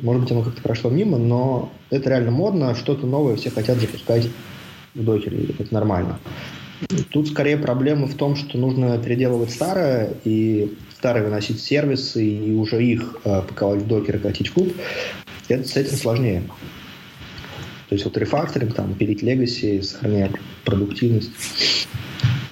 Может 0.00 0.22
быть, 0.22 0.32
оно 0.32 0.42
как-то 0.42 0.62
прошло 0.62 0.90
мимо, 0.90 1.18
но 1.18 1.72
это 1.90 2.10
реально 2.10 2.30
модно, 2.30 2.74
что-то 2.74 3.06
новое 3.06 3.36
все 3.36 3.50
хотят 3.50 3.78
запускать 3.78 4.28
в 4.94 5.04
докере, 5.04 5.54
это 5.58 5.74
нормально. 5.74 6.20
Тут 7.10 7.28
скорее 7.28 7.56
проблема 7.56 8.06
в 8.06 8.14
том, 8.14 8.36
что 8.36 8.56
нужно 8.56 8.96
переделывать 8.98 9.50
старое 9.50 10.10
и 10.24 10.72
старые 10.96 11.24
выносить 11.24 11.60
сервисы 11.60 12.24
и 12.24 12.54
уже 12.54 12.84
их 12.84 13.16
э, 13.24 13.42
паковать 13.42 13.82
в 13.82 13.88
докер 13.88 14.16
и 14.16 14.18
катить 14.20 14.48
в 14.48 14.52
куб. 14.52 14.72
Это 15.48 15.66
с 15.66 15.76
этим 15.76 15.96
сложнее. 15.96 16.42
То 17.88 17.94
есть 17.94 18.04
вот 18.04 18.16
рефакторинг, 18.16 18.74
там, 18.74 18.94
пилить 18.94 19.22
legacy, 19.22 19.82
сохраняя 19.82 20.30
продуктивность 20.64 21.30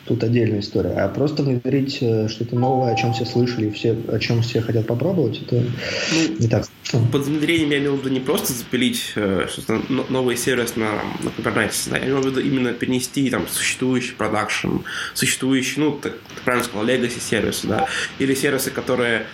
тут 0.06 0.22
отдельная 0.22 0.60
история. 0.60 0.90
А 0.90 1.08
просто 1.08 1.42
внедрить 1.42 1.98
э, 2.00 2.28
что-то 2.28 2.56
новое, 2.56 2.92
о 2.92 2.96
чем 2.96 3.12
все 3.12 3.24
слышали, 3.24 3.70
все, 3.70 3.96
о 4.08 4.18
чем 4.18 4.42
все 4.42 4.60
хотят 4.60 4.86
попробовать, 4.86 5.42
это 5.42 5.56
ну, 5.56 6.36
не 6.38 6.48
так. 6.48 6.66
Под 7.12 7.24
внедрением 7.24 7.70
я 7.70 7.78
имел 7.78 7.96
в 7.96 8.00
виду 8.00 8.10
не 8.10 8.20
просто 8.20 8.52
запилить 8.52 9.12
э, 9.16 9.46
что-то 9.50 9.82
новый 10.08 10.36
сервис 10.36 10.76
на, 10.76 10.92
на 11.22 11.28
Kubernetes, 11.28 11.90
да, 11.90 11.98
я 11.98 12.06
имел 12.06 12.22
в 12.22 12.26
виду 12.26 12.40
именно 12.40 12.72
перенести 12.72 13.28
там 13.30 13.46
существующий 13.48 14.14
продакшн, 14.14 14.78
существующий, 15.14 15.80
ну, 15.80 15.92
так, 15.92 16.12
ты 16.12 16.42
правильно 16.44 16.64
сказал, 16.64 16.86
legacy 16.86 17.20
сервисы, 17.20 17.66
да, 17.66 17.88
или 18.18 18.34
сервисы, 18.34 18.70
которые 18.70 19.26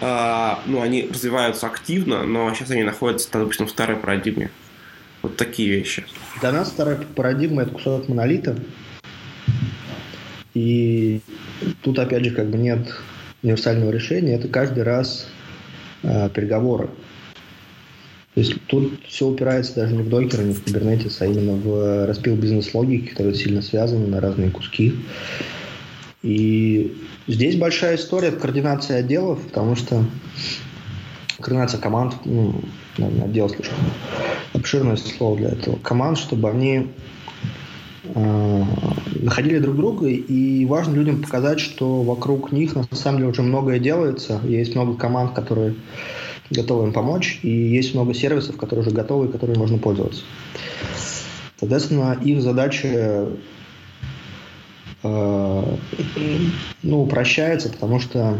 э, 0.00 0.54
ну, 0.66 0.82
они 0.82 1.08
развиваются 1.08 1.66
активно, 1.66 2.24
но 2.24 2.52
сейчас 2.54 2.70
они 2.70 2.82
находятся, 2.82 3.28
допустим, 3.32 3.66
в 3.66 3.70
старой 3.70 3.96
парадигме. 3.96 4.50
Вот 5.22 5.36
такие 5.36 5.70
вещи. 5.70 6.04
Для 6.40 6.52
нас 6.52 6.68
старая 6.68 6.96
парадигма– 6.96 7.62
это 7.64 7.72
кусок 7.72 8.08
монолита, 8.08 8.56
и 10.56 11.20
тут, 11.82 11.98
опять 11.98 12.24
же, 12.24 12.30
как 12.30 12.48
бы 12.48 12.56
нет 12.56 12.78
универсального 13.42 13.90
решения, 13.90 14.36
это 14.36 14.48
каждый 14.48 14.84
раз 14.84 15.28
э, 16.02 16.30
переговоры. 16.30 16.88
То 18.32 18.40
есть 18.40 18.54
тут 18.66 18.98
все 19.06 19.26
упирается 19.26 19.74
даже 19.74 19.94
не 19.94 20.02
в 20.02 20.08
докер, 20.08 20.42
не 20.44 20.54
в 20.54 20.64
Kubernetes, 20.64 21.16
а 21.20 21.26
именно 21.26 21.52
в 21.56 22.06
распил 22.06 22.36
бизнес-логики, 22.36 23.10
которые 23.10 23.34
сильно 23.34 23.60
связаны 23.60 24.06
на 24.06 24.18
разные 24.18 24.50
куски. 24.50 24.94
И 26.22 26.96
здесь 27.26 27.56
большая 27.56 27.96
история 27.96 28.30
координации 28.30 28.94
отделов, 28.94 29.42
потому 29.42 29.76
что 29.76 30.06
координация 31.38 31.82
команд, 31.82 32.14
ну, 32.24 32.62
наверное, 32.96 33.26
отдел 33.26 33.50
слишком 33.50 33.76
обширное 34.54 34.96
слово 34.96 35.36
для 35.36 35.48
этого, 35.50 35.76
команд, 35.76 36.16
чтобы 36.16 36.48
они 36.48 36.86
находили 38.14 39.58
друг 39.58 39.76
друга, 39.76 40.08
и 40.08 40.64
важно 40.66 40.94
людям 40.94 41.22
показать, 41.22 41.60
что 41.60 42.02
вокруг 42.02 42.52
них 42.52 42.74
на 42.74 42.86
самом 42.92 43.18
деле 43.18 43.30
уже 43.30 43.42
многое 43.42 43.78
делается, 43.78 44.40
есть 44.44 44.74
много 44.74 44.96
команд, 44.96 45.32
которые 45.32 45.74
готовы 46.50 46.86
им 46.86 46.92
помочь, 46.92 47.40
и 47.42 47.50
есть 47.50 47.94
много 47.94 48.14
сервисов, 48.14 48.56
которые 48.56 48.86
уже 48.86 48.94
готовы 48.94 49.26
и 49.26 49.32
которые 49.32 49.58
можно 49.58 49.78
пользоваться. 49.78 50.22
Соответственно, 51.58 52.18
их 52.22 52.42
задача 52.42 53.28
э, 55.02 55.76
ну, 56.82 57.02
упрощается, 57.02 57.70
потому 57.70 57.98
что 57.98 58.36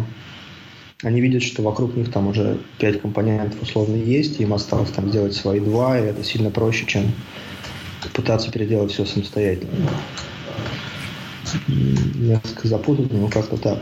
они 1.03 1.21
видят, 1.21 1.43
что 1.43 1.63
вокруг 1.63 1.97
них 1.97 2.11
там 2.11 2.29
уже 2.29 2.59
пять 2.79 3.01
компонентов 3.01 3.61
условно 3.63 3.97
есть, 3.97 4.41
им 4.41 4.55
осталось 4.55 4.91
там 4.91 5.09
сделать 5.09 5.35
свои 5.35 5.61
два, 5.61 5.99
и 5.99 6.05
это 6.05 6.23
сильно 6.23 6.51
проще, 6.51 6.87
чем 6.87 7.13
пытаться 8.13 8.51
переделать 8.51 8.93
все 8.93 9.05
самостоятельно. 9.05 9.89
Несколько 11.69 12.69
запутано, 12.69 13.09
но 13.13 13.29
как-то 13.29 13.57
так. 13.57 13.79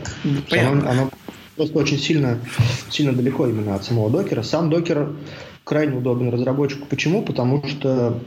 Оно, 0.51 0.89
оно 0.89 1.09
просто 1.55 1.77
очень 1.77 1.97
сильно, 1.97 2.39
сильно 2.89 3.13
далеко 3.13 3.47
именно 3.47 3.75
от 3.75 3.83
самого 3.83 4.09
докера. 4.09 4.43
Сам 4.43 4.69
докер 4.69 5.13
крайне 5.63 5.97
удобен 5.97 6.29
разработчику. 6.29 6.85
Почему? 6.85 7.23
Потому 7.23 7.67
что 7.67 8.21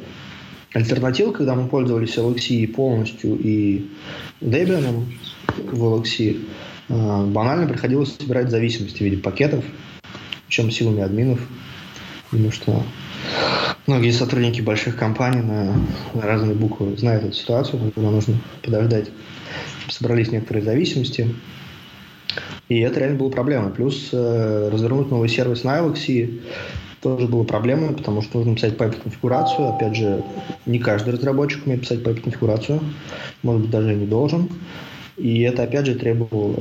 альтернатива, 0.75 1.33
когда 1.33 1.55
мы 1.55 1.69
пользовались 1.69 2.17
LXC 2.17 2.67
полностью 2.69 3.39
и 3.39 3.87
Debian 4.41 5.05
в 5.57 5.83
LXC, 5.83 6.45
э, 6.89 7.27
банально 7.27 7.67
приходилось 7.67 8.17
собирать 8.17 8.51
зависимости 8.51 8.99
в 8.99 9.01
виде 9.03 9.17
пакетов, 9.17 9.65
причем 10.47 10.71
силами 10.71 11.03
админов, 11.03 11.41
потому 12.31 12.51
что 12.51 12.83
многие 13.87 14.11
сотрудники 14.11 14.61
больших 14.61 14.97
компаний 14.97 15.43
на, 15.43 15.75
на 16.15 16.23
разные 16.23 16.55
буквы 16.55 16.97
знают 16.97 17.25
эту 17.25 17.35
ситуацию, 17.35 17.93
когда 17.95 18.11
нужно 18.11 18.37
подождать, 18.63 19.11
собрались 19.89 20.31
некоторые 20.31 20.65
зависимости. 20.65 21.35
И 22.69 22.81
это 22.81 23.01
реально 23.01 23.19
была 23.19 23.31
проблема. 23.31 23.71
Плюс 23.71 24.11
э, 24.13 24.69
развернуть 24.71 25.11
новый 25.11 25.29
сервис 25.29 25.65
на 25.65 25.79
Alex 25.79 26.41
тоже 27.01 27.29
было 27.29 27.45
проблемой, 27.45 27.95
потому 27.95 28.23
что 28.23 28.39
нужно 28.39 28.57
писать 28.57 28.75
pipe-конфигурацию. 28.75 29.75
Опять 29.75 29.97
же, 29.97 30.23
не 30.67 30.79
каждый 30.79 31.15
разработчик 31.15 31.65
умеет 31.65 31.83
писать 31.83 32.01
pipe-конфигурацию. 32.01 32.81
Может 33.43 33.63
быть, 33.63 33.71
даже 33.71 33.95
не 33.95 34.07
должен. 34.07 34.49
И 35.17 35.41
это, 35.41 35.65
опять 35.65 35.87
же, 35.87 35.95
требовало 35.95 36.57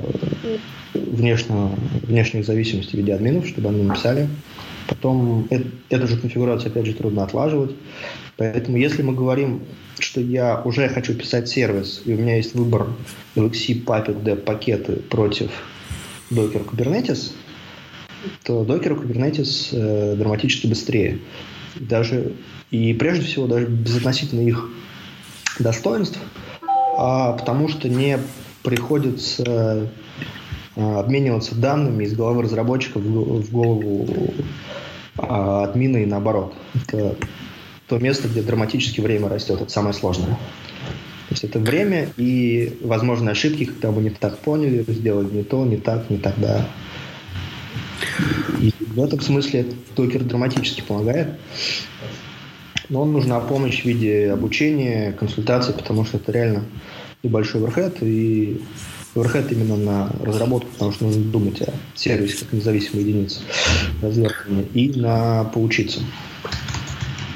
внешнего, 0.93 1.71
внешних 2.03 2.45
зависимостей 2.45 2.97
в 2.97 2.99
виде 2.99 3.13
админов, 3.13 3.47
чтобы 3.47 3.69
они 3.69 3.83
написали. 3.83 4.29
Потом 4.87 5.47
эту 5.89 6.07
же 6.07 6.17
конфигурацию, 6.17 6.71
опять 6.71 6.85
же, 6.85 6.93
трудно 6.93 7.23
отлаживать. 7.23 7.71
Поэтому 8.37 8.77
если 8.77 9.01
мы 9.01 9.13
говорим, 9.13 9.63
что 9.99 10.21
я 10.21 10.61
уже 10.63 10.87
хочу 10.89 11.13
писать 11.13 11.49
сервис, 11.49 12.01
и 12.05 12.13
у 12.13 12.17
меня 12.17 12.37
есть 12.37 12.55
выбор 12.55 12.87
LXC, 13.35 13.83
Puppet, 13.83 14.23
Dev 14.23 14.37
пакеты 14.37 14.93
против 14.93 15.51
Docker 16.31 16.65
Kubernetes, 16.65 17.31
то 18.43 18.63
Docker 18.63 19.01
Kubernetes 19.01 19.69
э, 19.71 20.15
драматически 20.15 20.67
быстрее. 20.67 21.19
Даже, 21.75 22.33
и 22.71 22.93
прежде 22.93 23.25
всего 23.25 23.47
даже 23.47 23.67
безотносительно 23.67 24.41
их 24.41 24.69
достоинств, 25.59 26.19
а 26.97 27.33
потому 27.33 27.67
что 27.67 27.89
не 27.89 28.19
приходится 28.63 29.89
обмениваться 30.77 31.55
данными 31.55 32.03
из 32.03 32.13
головы 32.13 32.43
разработчика 32.43 32.99
в 32.99 33.51
голову 33.51 34.07
а 35.17 35.63
админа 35.63 35.97
и 35.97 36.05
наоборот. 36.05 36.53
Это 36.75 37.15
то 37.87 37.97
место, 37.97 38.27
где 38.27 38.41
драматически 38.41 39.01
время 39.01 39.29
растет. 39.29 39.61
Это 39.61 39.71
самое 39.71 39.93
сложное. 39.93 40.37
То 41.29 41.33
есть 41.33 41.43
это 41.43 41.59
время 41.59 42.09
и 42.17 42.77
возможные 42.81 43.31
ошибки, 43.31 43.65
когда 43.65 43.91
мы 43.91 44.01
не 44.01 44.11
так 44.11 44.37
поняли, 44.39 44.85
сделали 44.87 45.27
не 45.33 45.43
то, 45.43 45.65
не 45.65 45.77
так, 45.77 46.09
не 46.09 46.17
тогда. 46.17 46.69
И 48.61 48.73
в 48.79 49.03
этом 49.03 49.19
смысле 49.21 49.65
докер 49.95 50.23
драматически 50.23 50.81
помогает. 50.81 51.29
Но 52.89 53.01
он 53.01 53.11
нужна 53.11 53.39
помощь 53.39 53.81
в 53.81 53.85
виде 53.85 54.31
обучения, 54.31 55.11
консультаций, 55.11 55.73
потому 55.73 56.05
что 56.05 56.17
это 56.17 56.31
реально 56.31 56.63
и 57.23 57.27
большой 57.27 57.61
и 58.01 58.61
Overhead 59.17 59.51
именно 59.51 59.75
на 59.75 60.09
разработку, 60.23 60.69
потому 60.71 60.91
что 60.91 61.05
нужно 61.05 61.23
думать 61.23 61.61
о 61.61 61.73
сервисе 61.95 62.39
как 62.39 62.53
независимой 62.53 63.03
единице 63.03 63.39
развертывания 64.01 64.65
и 64.73 64.99
на 64.99 65.45
поучиться. 65.45 66.01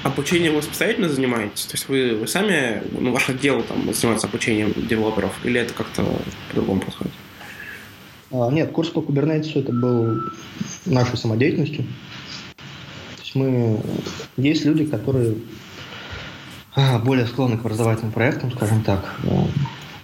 Обучением 0.04 0.56
вы 0.56 0.62
самостоятельно 0.62 1.10
занимаетесь? 1.10 1.66
То 1.66 1.76
есть 1.76 1.88
вы, 1.88 2.16
вы 2.16 2.28
сами, 2.28 2.82
ну, 3.00 3.12
ваше 3.12 3.34
дело 3.34 3.62
там 3.64 3.94
занимается 3.94 4.28
обучением 4.28 4.74
девелоперов, 4.88 5.34
или 5.44 5.60
это 5.60 5.74
как-то 5.74 6.04
по-другому 6.50 6.82
происходит? 6.82 7.14
А, 8.32 8.50
нет, 8.50 8.72
курс 8.72 8.90
по 8.90 9.00
Kubernetes 9.00 9.60
это 9.60 9.72
был 9.72 10.22
нашей 10.86 11.18
самодеятельностью. 11.18 11.84
То 13.16 13.22
есть 13.22 13.36
мы... 13.36 13.80
Есть 14.38 14.66
люди, 14.66 14.86
которые 14.86 15.36
а, 16.76 16.98
более 17.00 17.28
склонны 17.28 17.58
к 17.58 17.62
образовательным 17.62 18.12
проектам, 18.12 18.52
скажем 18.52 18.84
так 18.84 19.20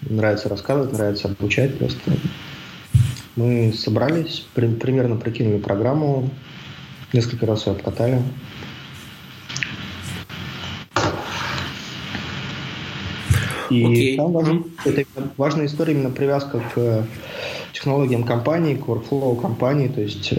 нравится 0.10 0.50
рассказывать, 0.50 0.94
нравится 0.94 1.28
обучать 1.28 1.78
просто. 1.78 2.12
Мы 3.36 3.72
собрались, 3.74 4.46
при, 4.54 4.68
примерно 4.68 5.16
прикинули 5.16 5.60
программу, 5.60 6.30
несколько 7.14 7.46
раз 7.46 7.68
ее 7.68 7.74
обкатали. 7.74 8.22
И 13.70 13.84
okay. 13.84 14.16
там 14.16 14.32
важен, 14.32 14.66
это 14.86 15.04
важная 15.36 15.66
история, 15.66 15.94
именно 15.94 16.10
привязка 16.10 16.62
к 16.74 17.06
технологиям 17.74 18.24
компании, 18.24 18.76
к 18.76 18.88
workflow 18.88 19.40
компании, 19.40 19.88
то 19.88 20.02
есть 20.02 20.32
э, 20.32 20.38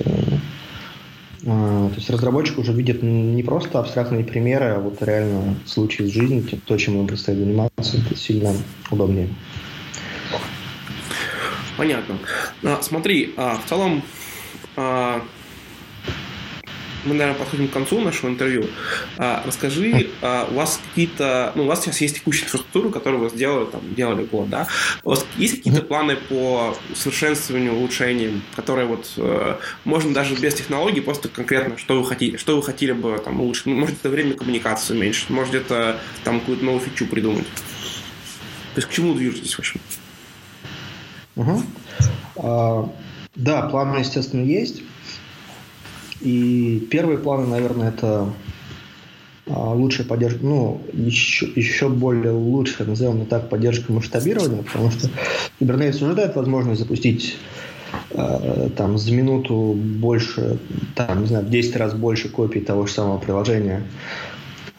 э, 1.42 1.44
то 1.44 1.92
есть 1.94 2.08
разработчик 2.10 2.58
уже 2.58 2.72
видит 2.72 3.02
не 3.02 3.42
просто 3.42 3.80
абстрактные 3.80 4.24
примеры, 4.24 4.66
а 4.66 4.80
вот 4.80 5.02
реально 5.02 5.56
случаи 5.66 6.04
из 6.04 6.10
жизни, 6.10 6.40
то, 6.40 6.76
чем 6.78 6.94
ему 6.94 7.06
предстоит 7.06 7.38
заниматься, 7.38 7.98
это 7.98 8.16
сильно 8.16 8.52
удобнее. 8.90 9.28
Понятно. 11.78 12.18
А, 12.64 12.80
смотри, 12.82 13.32
а, 13.36 13.56
в 13.64 13.68
целом, 13.68 14.02
а, 14.76 15.24
мы, 17.04 17.14
наверное, 17.14 17.38
подходим 17.38 17.68
к 17.68 17.72
концу 17.72 18.00
нашего 18.00 18.30
интервью. 18.30 18.66
А, 19.16 19.44
расскажи, 19.46 20.10
а, 20.20 20.48
у 20.50 20.54
вас 20.54 20.80
какие-то, 20.88 21.52
ну, 21.54 21.62
у 21.62 21.66
вас 21.66 21.80
сейчас 21.80 22.00
есть 22.00 22.16
текущая 22.16 22.46
инфраструктура, 22.46 22.90
которую 22.90 23.22
вы 23.22 23.30
сделали, 23.30 23.66
там, 23.66 23.80
делали 23.94 24.24
год, 24.24 24.50
да? 24.50 24.66
У 25.04 25.10
вас 25.10 25.24
есть 25.36 25.58
какие-то 25.58 25.82
планы 25.82 26.16
по 26.16 26.76
совершенствованию, 26.96 27.74
улучшениям, 27.74 28.42
которые 28.56 28.88
вот 28.88 29.12
э, 29.16 29.56
можно 29.84 30.12
даже 30.12 30.34
без 30.34 30.54
технологий, 30.54 31.00
просто 31.00 31.28
конкретно, 31.28 31.78
что 31.78 31.96
вы 32.00 32.04
хотите, 32.04 32.38
что 32.38 32.56
вы 32.56 32.62
хотели 32.64 32.90
бы 32.90 33.22
там 33.24 33.40
улучшить? 33.40 33.66
Ну, 33.66 33.76
может, 33.76 34.00
это 34.00 34.08
время 34.08 34.34
коммуникации 34.34 34.94
уменьшить, 34.94 35.30
может, 35.30 35.54
это 35.54 36.00
там 36.24 36.40
какую-то 36.40 36.64
новую 36.64 36.80
фичу 36.80 37.06
придумать. 37.06 37.46
То 38.74 38.80
есть 38.80 38.88
к 38.88 38.90
чему 38.92 39.14
движетесь, 39.14 39.54
в 39.54 39.60
общем? 39.60 39.80
Угу. 41.38 41.62
А, 42.36 42.90
да, 43.34 43.62
планы, 43.62 43.98
естественно, 43.98 44.42
есть. 44.42 44.82
И 46.20 46.86
первые 46.90 47.18
планы, 47.18 47.46
наверное, 47.46 47.90
это 47.90 48.32
а, 49.46 49.72
лучшая 49.72 50.06
поддержка, 50.06 50.40
ну, 50.42 50.82
еще, 50.92 51.46
еще 51.46 51.88
более 51.88 52.32
лучшая, 52.32 52.86
назовем 52.86 53.24
так, 53.26 53.48
поддержка 53.48 53.92
масштабирования, 53.92 54.62
потому 54.62 54.90
что 54.90 55.08
Kubernetes 55.60 56.04
уже 56.04 56.14
дает 56.14 56.34
возможность 56.34 56.80
запустить 56.80 57.36
э, 58.10 58.68
там 58.76 58.98
за 58.98 59.12
минуту 59.12 59.74
больше, 59.74 60.58
там, 60.96 61.22
не 61.22 61.28
знаю, 61.28 61.46
в 61.46 61.50
10 61.50 61.76
раз 61.76 61.94
больше 61.94 62.28
копий 62.28 62.60
того 62.60 62.86
же 62.86 62.92
самого 62.92 63.18
приложения 63.18 63.84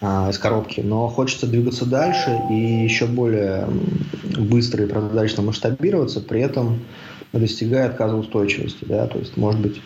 из 0.02 0.38
коробки, 0.38 0.80
но 0.80 1.10
хочется 1.10 1.46
двигаться 1.46 1.86
дальше 1.86 2.40
и 2.50 2.54
еще 2.54 3.06
более 3.06 3.68
быстро 4.38 4.86
и 4.86 4.88
прозрачно 4.88 5.44
масштабироваться, 5.44 6.22
при 6.22 6.42
этом 6.42 6.80
достигая 7.34 7.90
отказоустойчивости, 7.90 8.86
да, 8.86 9.08
то 9.08 9.20
есть, 9.20 9.36
может 9.36 9.60
быть, 9.60 9.82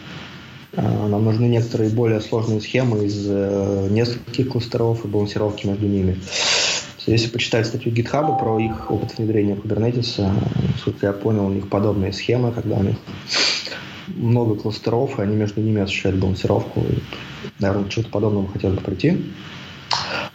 а, 0.75 1.07
нам 1.07 1.25
нужны 1.25 1.45
некоторые 1.45 1.89
более 1.89 2.21
сложные 2.21 2.61
схемы 2.61 3.05
из 3.05 3.25
э, 3.27 3.87
нескольких 3.91 4.49
кластеров 4.49 5.05
и 5.05 5.07
балансировки 5.07 5.67
между 5.67 5.87
ними. 5.87 6.19
Если 7.05 7.27
почитать 7.27 7.67
статью 7.67 7.91
GitHub 7.91 8.39
про 8.39 8.59
их 8.59 8.89
опыт 8.89 9.17
внедрения 9.17 9.55
Kubernetes, 9.55 10.25
насколько 10.71 11.05
я 11.05 11.13
понял, 11.13 11.45
у 11.45 11.49
них 11.49 11.69
подобные 11.69 12.13
схемы, 12.13 12.51
когда 12.51 12.77
у 12.77 12.83
них 12.83 12.95
много 14.07 14.55
кластеров, 14.55 15.19
и 15.19 15.21
они 15.21 15.35
между 15.35 15.61
ними 15.61 15.81
осуществляют 15.81 16.19
балансировку. 16.19 16.79
И, 16.79 16.99
наверное, 17.59 17.89
что-то 17.89 18.09
подобного 18.09 18.47
хотел 18.47 18.71
бы 18.71 18.77
пройти. 18.77 19.21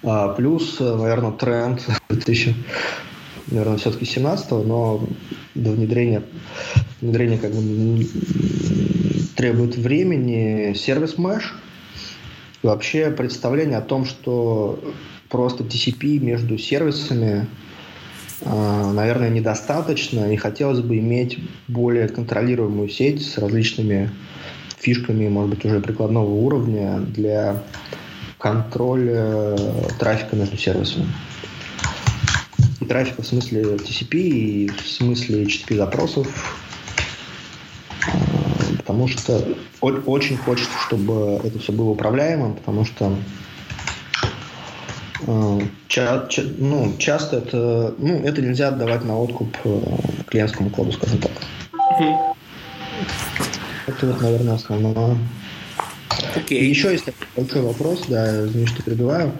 А, 0.02 0.28
плюс, 0.34 0.78
наверное, 0.80 1.32
тренд 1.32 1.84
2000, 2.08 2.54
наверное, 3.50 3.78
все-таки 3.78 4.04
17 4.04 4.50
но 4.50 5.06
до 5.54 5.70
внедрения, 5.72 6.22
внедрения 7.00 7.38
как 7.38 7.52
бы 7.52 8.06
требует 9.36 9.76
времени 9.76 10.74
сервис 10.74 11.14
Mesh. 11.16 11.44
Вообще 12.62 13.10
представление 13.10 13.78
о 13.78 13.82
том, 13.82 14.04
что 14.04 14.80
просто 15.28 15.64
TCP 15.64 16.18
между 16.18 16.58
сервисами, 16.58 17.46
а, 18.42 18.92
наверное, 18.92 19.30
недостаточно, 19.30 20.32
и 20.32 20.36
хотелось 20.36 20.80
бы 20.80 20.98
иметь 20.98 21.38
более 21.66 22.08
контролируемую 22.08 22.88
сеть 22.88 23.24
с 23.26 23.38
различными 23.38 24.10
фишками, 24.78 25.28
может 25.28 25.50
быть, 25.50 25.64
уже 25.64 25.80
прикладного 25.80 26.30
уровня 26.30 27.00
для 27.00 27.62
контроля 28.38 29.56
трафика 29.98 30.36
между 30.36 30.56
сервисами. 30.56 31.06
И 32.80 32.84
трафика 32.84 33.22
в 33.22 33.26
смысле 33.26 33.62
TCP, 33.76 34.16
и 34.16 34.68
в 34.68 34.88
смысле 34.88 35.44
HTTP 35.44 35.76
запросов, 35.76 36.28
потому 38.76 39.08
что 39.08 39.44
очень 39.80 40.36
хочется, 40.36 40.76
чтобы 40.86 41.40
это 41.44 41.58
все 41.58 41.72
было 41.72 41.90
управляемым, 41.90 42.54
потому 42.54 42.84
что 42.84 43.14
э, 45.26 45.60
ча, 45.88 46.26
ча, 46.28 46.42
ну, 46.56 46.96
часто 46.98 47.36
это, 47.36 47.94
ну, 47.98 48.22
это 48.24 48.40
нельзя 48.40 48.68
отдавать 48.68 49.04
на 49.04 49.18
откуп 49.18 49.56
э, 49.64 49.80
клиентскому 50.28 50.70
коду, 50.70 50.92
скажем 50.92 51.18
так. 51.18 51.32
Mm-hmm. 51.72 52.34
Это 53.88 54.06
вот, 54.06 54.22
наверное, 54.22 54.54
основное. 54.54 55.18
Okay. 56.18 56.58
И 56.58 56.66
еще 56.66 56.92
есть 56.92 57.04
большой 57.36 57.62
вопрос, 57.62 58.04
да, 58.08 58.44
извини, 58.44 58.66
что 58.66 58.82
перебиваю. 58.82 59.32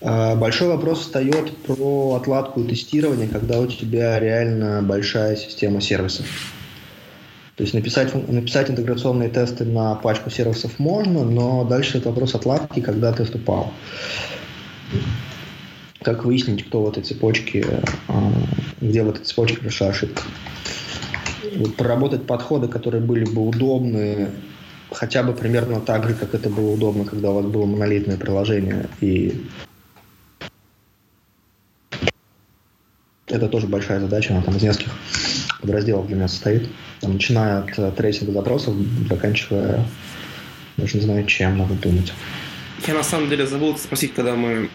Э, 0.00 0.36
большой 0.36 0.68
вопрос 0.68 1.00
встает 1.00 1.56
про 1.58 2.14
отладку 2.14 2.60
и 2.60 2.68
тестирование, 2.68 3.28
когда 3.28 3.58
у 3.58 3.66
тебя 3.66 4.18
реально 4.18 4.82
большая 4.82 5.36
система 5.36 5.80
сервисов. 5.80 6.26
То 7.56 7.62
есть 7.62 7.72
написать, 7.72 8.14
написать 8.28 8.70
интеграционные 8.70 9.30
тесты 9.30 9.64
на 9.64 9.94
пачку 9.94 10.28
сервисов 10.28 10.78
можно, 10.78 11.24
но 11.24 11.64
дальше 11.64 11.98
это 11.98 12.10
вопрос 12.10 12.34
отладки, 12.34 12.80
когда 12.80 13.12
тест 13.12 13.34
упал. 13.34 13.72
Как 16.02 16.24
выяснить, 16.24 16.66
кто 16.66 16.82
в 16.82 16.90
этой 16.90 17.02
цепочке, 17.02 17.82
а, 18.08 18.32
где 18.80 19.02
в 19.02 19.08
этой 19.08 19.24
цепочке 19.24 19.56
прошла 19.56 19.88
ошибка. 19.88 20.22
Проработать 21.78 22.26
подходы, 22.26 22.68
которые 22.68 23.02
были 23.02 23.24
бы 23.24 23.48
удобны 23.48 24.28
хотя 24.90 25.22
бы 25.22 25.32
примерно 25.32 25.80
так 25.80 26.08
же, 26.08 26.14
как 26.14 26.34
это 26.34 26.48
было 26.48 26.70
удобно, 26.70 27.04
когда 27.04 27.30
у 27.30 27.34
вас 27.34 27.46
было 27.46 27.66
монолитное 27.66 28.16
приложение. 28.16 28.88
И 29.00 29.46
это 33.26 33.48
тоже 33.48 33.66
большая 33.66 34.00
задача, 34.00 34.32
она 34.32 34.42
там 34.42 34.56
из 34.56 34.62
нескольких 34.62 34.92
подразделов 35.60 36.06
для 36.06 36.16
меня 36.16 36.28
состоит. 36.28 36.68
Там, 37.00 37.14
начиная 37.14 37.60
от 37.60 37.78
э, 37.78 37.90
tracing 37.92 38.27
а 38.27 38.32
запросов, 38.32 38.74
заканчивая 39.08 39.84
даже 40.76 40.98
не 40.98 41.04
знаю 41.04 41.26
чем, 41.26 41.58
надо 41.58 41.74
думать. 41.74 42.12
Я 42.86 42.94
на 42.94 43.02
самом 43.02 43.28
деле 43.28 43.46
забыл 43.46 43.76
спросить, 43.76 44.14
когда 44.14 44.34
мы 44.34 44.68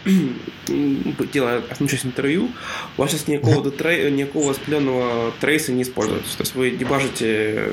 делали 1.34 1.64
одну 1.70 1.88
часть 1.88 2.05
интервью, 2.05 2.49
у 2.97 3.01
вас 3.01 3.12
сейчас 3.12 3.28
никакого, 3.28 3.72
трей, 3.72 4.12
никакого 4.12 4.49
распределенного 4.51 5.32
трейса 5.39 5.72
не 5.72 5.84
используется. 5.84 6.38
То 6.38 6.43
есть 6.43 6.55
вы 6.55 6.72
дебажите 6.72 7.70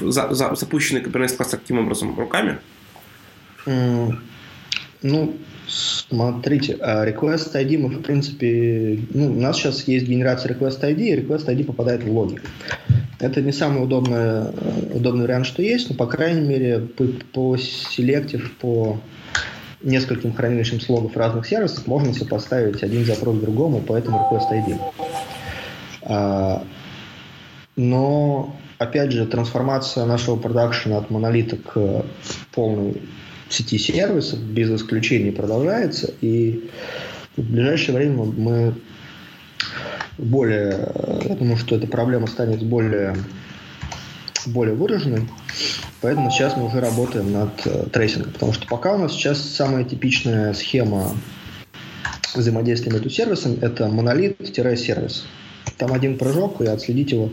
за, 0.00 0.34
за, 0.34 0.54
запущенный 0.54 1.02
Kubernetes 1.02 1.36
кластер 1.36 1.58
каким 1.58 1.78
образом? 1.78 2.18
Руками? 2.18 2.58
Mm, 3.66 4.18
ну, 5.02 5.36
Смотрите, 5.66 6.76
а 6.80 7.06
request 7.08 7.54
ID 7.54 7.78
мы, 7.78 7.88
в 7.88 8.02
принципе, 8.02 9.00
ну, 9.14 9.32
у 9.32 9.40
нас 9.40 9.56
сейчас 9.56 9.88
есть 9.88 10.06
генерация 10.06 10.54
request 10.54 10.82
ID, 10.82 11.00
и 11.00 11.16
request 11.20 11.46
ID 11.46 11.64
попадает 11.64 12.04
в 12.04 12.12
логи. 12.12 12.40
Это 13.20 13.40
не 13.40 13.52
самый 13.52 13.84
удобный, 13.84 14.16
э, 14.16 14.52
удобный 14.94 15.22
вариант, 15.22 15.46
что 15.46 15.62
есть, 15.62 15.88
но, 15.88 15.96
по 15.96 16.06
крайней 16.06 16.46
мере, 16.46 16.80
по, 17.32 17.56
селектив, 17.56 18.52
по 18.60 19.00
нескольким 19.82 20.32
хранилищам 20.32 20.80
с 20.80 20.88
логов 20.88 21.16
разных 21.16 21.46
сервисов 21.46 21.86
можно 21.86 22.12
сопоставить 22.14 22.82
один 22.82 23.04
запрос 23.04 23.38
к 23.38 23.40
другому 23.42 23.80
по 23.80 23.96
этому 23.96 24.18
request 24.18 24.50
ID. 24.50 24.78
А, 26.02 26.64
но, 27.76 28.56
опять 28.78 29.12
же, 29.12 29.26
трансформация 29.26 30.06
нашего 30.06 30.36
продакшена 30.36 30.98
от 30.98 31.10
монолита 31.10 31.56
к 31.56 32.04
полной 32.52 33.02
сети 33.48 33.78
сервисов 33.78 34.40
без 34.40 34.70
исключений 34.70 35.30
продолжается, 35.30 36.12
и 36.20 36.68
в 37.36 37.42
ближайшее 37.42 37.96
время 37.96 38.24
мы 38.24 38.74
более, 40.18 40.92
я 41.24 41.34
думаю, 41.34 41.56
что 41.56 41.76
эта 41.76 41.86
проблема 41.86 42.26
станет 42.26 42.62
более, 42.62 43.16
более 44.46 44.74
выраженной, 44.74 45.28
поэтому 46.00 46.30
сейчас 46.30 46.56
мы 46.56 46.66
уже 46.66 46.80
работаем 46.80 47.32
над 47.32 47.66
э, 47.66 47.86
tracing 47.92 48.20
ом, 48.20 48.32
потому 48.32 48.52
что 48.52 48.66
пока 48.66 48.94
у 48.94 48.98
нас 48.98 49.12
сейчас 49.12 49.40
самая 49.40 49.84
типичная 49.84 50.52
схема 50.54 51.12
взаимодействия 52.34 52.92
между 52.92 53.10
сервисами– 53.10 53.58
это 53.60 53.88
монолит-сервис. 53.88 55.26
Там 55.78 55.92
один 55.92 56.18
прыжок, 56.18 56.60
и 56.60 56.66
отследить 56.66 57.12
его 57.12 57.30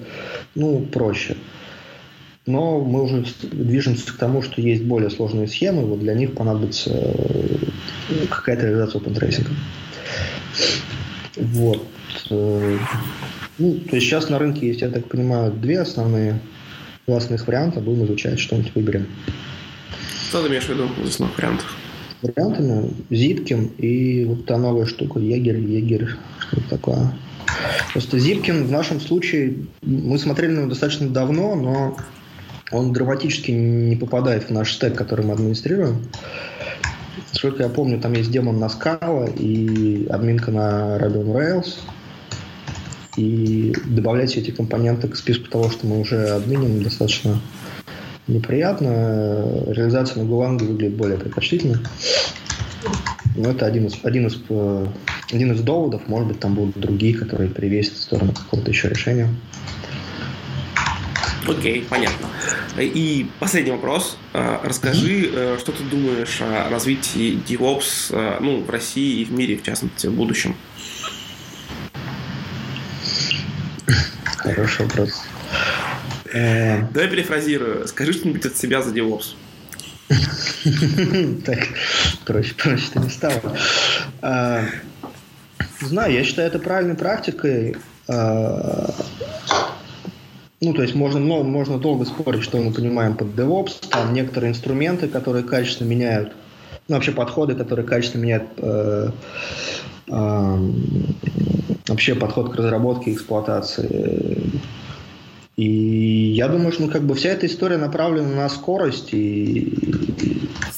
ну, 0.55 0.81
проще 0.81 1.37
но 2.45 2.79
мы 2.79 3.03
уже 3.03 3.25
движемся 3.43 4.11
к 4.13 4.17
тому, 4.17 4.41
что 4.41 4.61
есть 4.61 4.83
более 4.83 5.09
сложные 5.09 5.47
схемы, 5.47 5.85
вот 5.85 5.99
для 5.99 6.13
них 6.13 6.33
понадобится 6.33 6.89
э, 6.91 8.25
какая-то 8.29 8.65
реализация 8.65 9.01
OpenTracing. 9.01 9.47
Вот. 11.37 11.85
Э, 12.29 12.77
ну, 13.57 13.73
то 13.75 13.95
есть 13.95 14.07
сейчас 14.07 14.29
на 14.29 14.39
рынке 14.39 14.67
есть, 14.67 14.81
я 14.81 14.89
так 14.89 15.07
понимаю, 15.07 15.51
две 15.51 15.79
основные 15.79 16.39
классных 17.05 17.47
варианта. 17.47 17.79
Будем 17.79 18.05
изучать, 18.05 18.39
что-нибудь 18.39 18.73
выберем. 18.75 19.07
Что 20.29 20.41
ты 20.43 20.49
имеешь 20.49 20.65
в 20.65 20.69
виду 20.69 20.87
из 21.03 21.09
основных 21.09 21.37
вариантов? 21.37 21.77
Вариантами 22.21 22.93
Zipkin 23.09 23.75
и 23.77 24.25
вот 24.25 24.45
та 24.45 24.57
новая 24.57 24.85
штука 24.85 25.19
Егер, 25.19 25.57
Егер, 25.57 26.17
что-то 26.39 26.69
такое. 26.69 27.13
Просто 27.91 28.17
Zipkin 28.17 28.63
в 28.63 28.71
нашем 28.71 29.01
случае, 29.01 29.55
мы 29.81 30.17
смотрели 30.17 30.51
на 30.51 30.59
него 30.59 30.69
достаточно 30.69 31.09
давно, 31.09 31.55
но 31.55 31.97
он 32.71 32.93
драматически 32.93 33.51
не 33.51 33.95
попадает 33.95 34.45
в 34.45 34.49
наш 34.51 34.73
стек, 34.73 34.95
который 34.95 35.25
мы 35.25 35.33
администрируем. 35.33 36.05
Сколько 37.31 37.63
я 37.63 37.69
помню, 37.69 37.99
там 37.99 38.13
есть 38.13 38.31
демон 38.31 38.59
на 38.59 38.65
Scala 38.65 39.35
и 39.37 40.07
админка 40.07 40.51
на 40.51 40.97
Ruby 40.97 41.25
on 41.25 41.33
Rails. 41.33 41.77
И 43.17 43.75
добавлять 43.85 44.35
эти 44.37 44.51
компоненты 44.51 45.07
к 45.07 45.15
списку 45.15 45.49
того, 45.49 45.69
что 45.69 45.85
мы 45.85 45.99
уже 45.99 46.29
админим, 46.29 46.81
достаточно 46.81 47.41
неприятно. 48.27 49.63
Реализация 49.67 50.23
на 50.23 50.29
Гуланге 50.29 50.65
выглядит 50.65 50.95
более 50.95 51.17
предпочтительно. 51.17 51.81
Но 53.35 53.51
это 53.51 53.65
один 53.65 53.87
из, 53.87 53.97
один, 54.03 54.27
из, 54.27 54.37
э, 54.49 54.87
один 55.31 55.51
из 55.53 55.61
доводов. 55.61 56.07
Может 56.07 56.27
быть, 56.27 56.39
там 56.39 56.55
будут 56.55 56.77
другие, 56.79 57.15
которые 57.15 57.49
привесят 57.49 57.93
в 57.93 58.01
сторону 58.01 58.33
какого-то 58.33 58.71
еще 58.71 58.89
решения. 58.89 59.29
Окей, 61.47 61.85
понятно. 61.89 62.27
И 62.77 63.27
последний 63.39 63.71
вопрос. 63.71 64.17
А, 64.33 64.61
расскажи, 64.63 65.29
э, 65.33 65.57
что 65.59 65.71
ты 65.71 65.83
думаешь 65.83 66.41
о 66.41 66.69
развитии 66.69 67.39
DevOps 67.47 68.11
э, 68.11 68.37
ну, 68.41 68.61
в 68.61 68.69
России 68.69 69.21
и 69.21 69.25
в 69.25 69.31
мире, 69.31 69.57
в 69.57 69.63
частности, 69.63 70.07
в 70.07 70.13
будущем? 70.13 70.55
Хороший 74.43 74.85
вопрос. 74.85 75.23
Э, 76.33 76.87
Давай 76.93 77.09
перефразирую. 77.09 77.87
Скажи 77.87 78.13
что-нибудь 78.13 78.45
от 78.45 78.57
себя 78.57 78.81
за 78.81 78.91
DevOps. 78.91 79.35
Так, 81.45 81.59
проще, 82.25 82.53
проще 82.55 82.87
не 82.95 83.09
стало. 83.09 83.55
А, 84.21 84.63
знаю, 85.79 86.13
я 86.13 86.23
считаю 86.23 86.47
это 86.47 86.59
правильной 86.59 86.95
практикой. 86.95 87.77
А, 88.07 88.93
ну, 90.59 90.73
то 90.73 90.81
есть 90.81 90.95
можно, 90.95 91.19
ну, 91.19 91.43
можно 91.43 91.77
долго 91.77 92.05
спорить, 92.05 92.43
что 92.43 92.57
мы 92.57 92.73
понимаем 92.73 93.15
под 93.15 93.29
DevOps. 93.29 93.89
Там 93.89 94.13
некоторые 94.13 94.51
инструменты, 94.51 95.07
которые 95.07 95.43
качественно 95.43 95.87
меняют, 95.87 96.33
ну, 96.87 96.95
вообще 96.95 97.11
подходы, 97.11 97.55
которые 97.55 97.85
качественно 97.85 98.21
меняют 98.23 98.47
э, 98.57 99.09
э, 100.07 100.71
вообще 101.87 102.15
подход 102.15 102.51
к 102.51 102.55
разработке 102.55 103.11
и 103.11 103.13
эксплуатации. 103.13 104.61
И 105.57 106.33
я 106.35 106.47
думаю, 106.47 106.71
что 106.71 106.83
ну, 106.83 106.89
как 106.89 107.03
бы 107.03 107.13
вся 107.15 107.29
эта 107.29 107.45
история 107.45 107.77
направлена 107.77 108.29
на 108.29 108.49
скорость, 108.49 109.13
и 109.13 109.77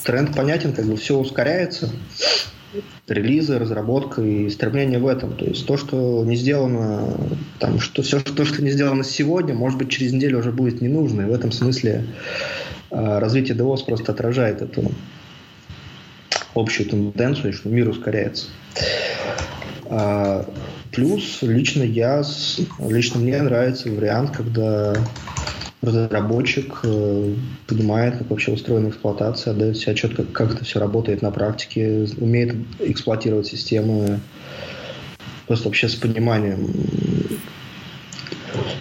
тренд 0.04 0.36
понятен, 0.36 0.74
как 0.74 0.86
бы 0.86 0.98
все 0.98 1.18
ускоряется 1.18 1.90
релизы, 3.08 3.60
разработка 3.60 4.22
и 4.22 4.50
стремление 4.50 5.00
в 5.00 5.08
этом. 5.08 5.36
То 5.36 5.46
есть 5.46 5.66
то, 5.66 5.78
что 5.78 6.24
не 6.26 6.36
сделано, 6.36 7.16
там, 7.60 7.80
что 7.80 8.02
все, 8.02 8.20
то, 8.20 8.46
что 8.46 8.64
не 8.64 8.72
сделано 8.72 9.04
сегодня, 9.04 9.54
может 9.54 9.78
быть, 9.78 9.90
через 9.90 10.14
неделю 10.14 10.40
уже 10.40 10.52
будет 10.52 10.82
не 10.82 10.88
нужно. 10.88 11.22
И 11.22 11.26
в 11.26 11.34
этом 11.34 11.52
смысле 11.52 12.06
э, 12.92 13.20
развитие 13.20 13.58
DevOps 13.58 13.86
просто 13.86 14.12
отражает 14.12 14.62
эту 14.62 14.92
общую 16.56 16.90
тенденцию, 16.90 17.54
что 17.54 17.70
мир 17.70 17.90
ускоряется. 17.90 18.48
А, 19.86 20.46
плюс 20.92 21.40
лично 21.42 21.84
я, 21.84 22.24
лично 22.80 23.20
мне 23.20 23.42
нравится 23.42 23.90
вариант, 23.90 24.32
когда 24.32 24.96
разработчик 25.82 26.80
э, 26.84 27.34
понимает, 27.68 28.18
как 28.18 28.30
вообще 28.30 28.54
устроена 28.54 28.88
эксплуатация, 28.88 29.52
отдает 29.52 29.76
себе 29.76 29.92
отчет, 29.92 30.16
как, 30.16 30.32
как 30.32 30.56
это 30.56 30.64
все 30.64 30.80
работает 30.80 31.22
на 31.22 31.30
практике, 31.30 32.08
умеет 32.18 32.56
эксплуатировать 32.80 33.48
системы 33.48 34.22
просто 35.46 35.68
вообще 35.68 35.90
с 35.90 35.96
пониманием, 35.96 36.74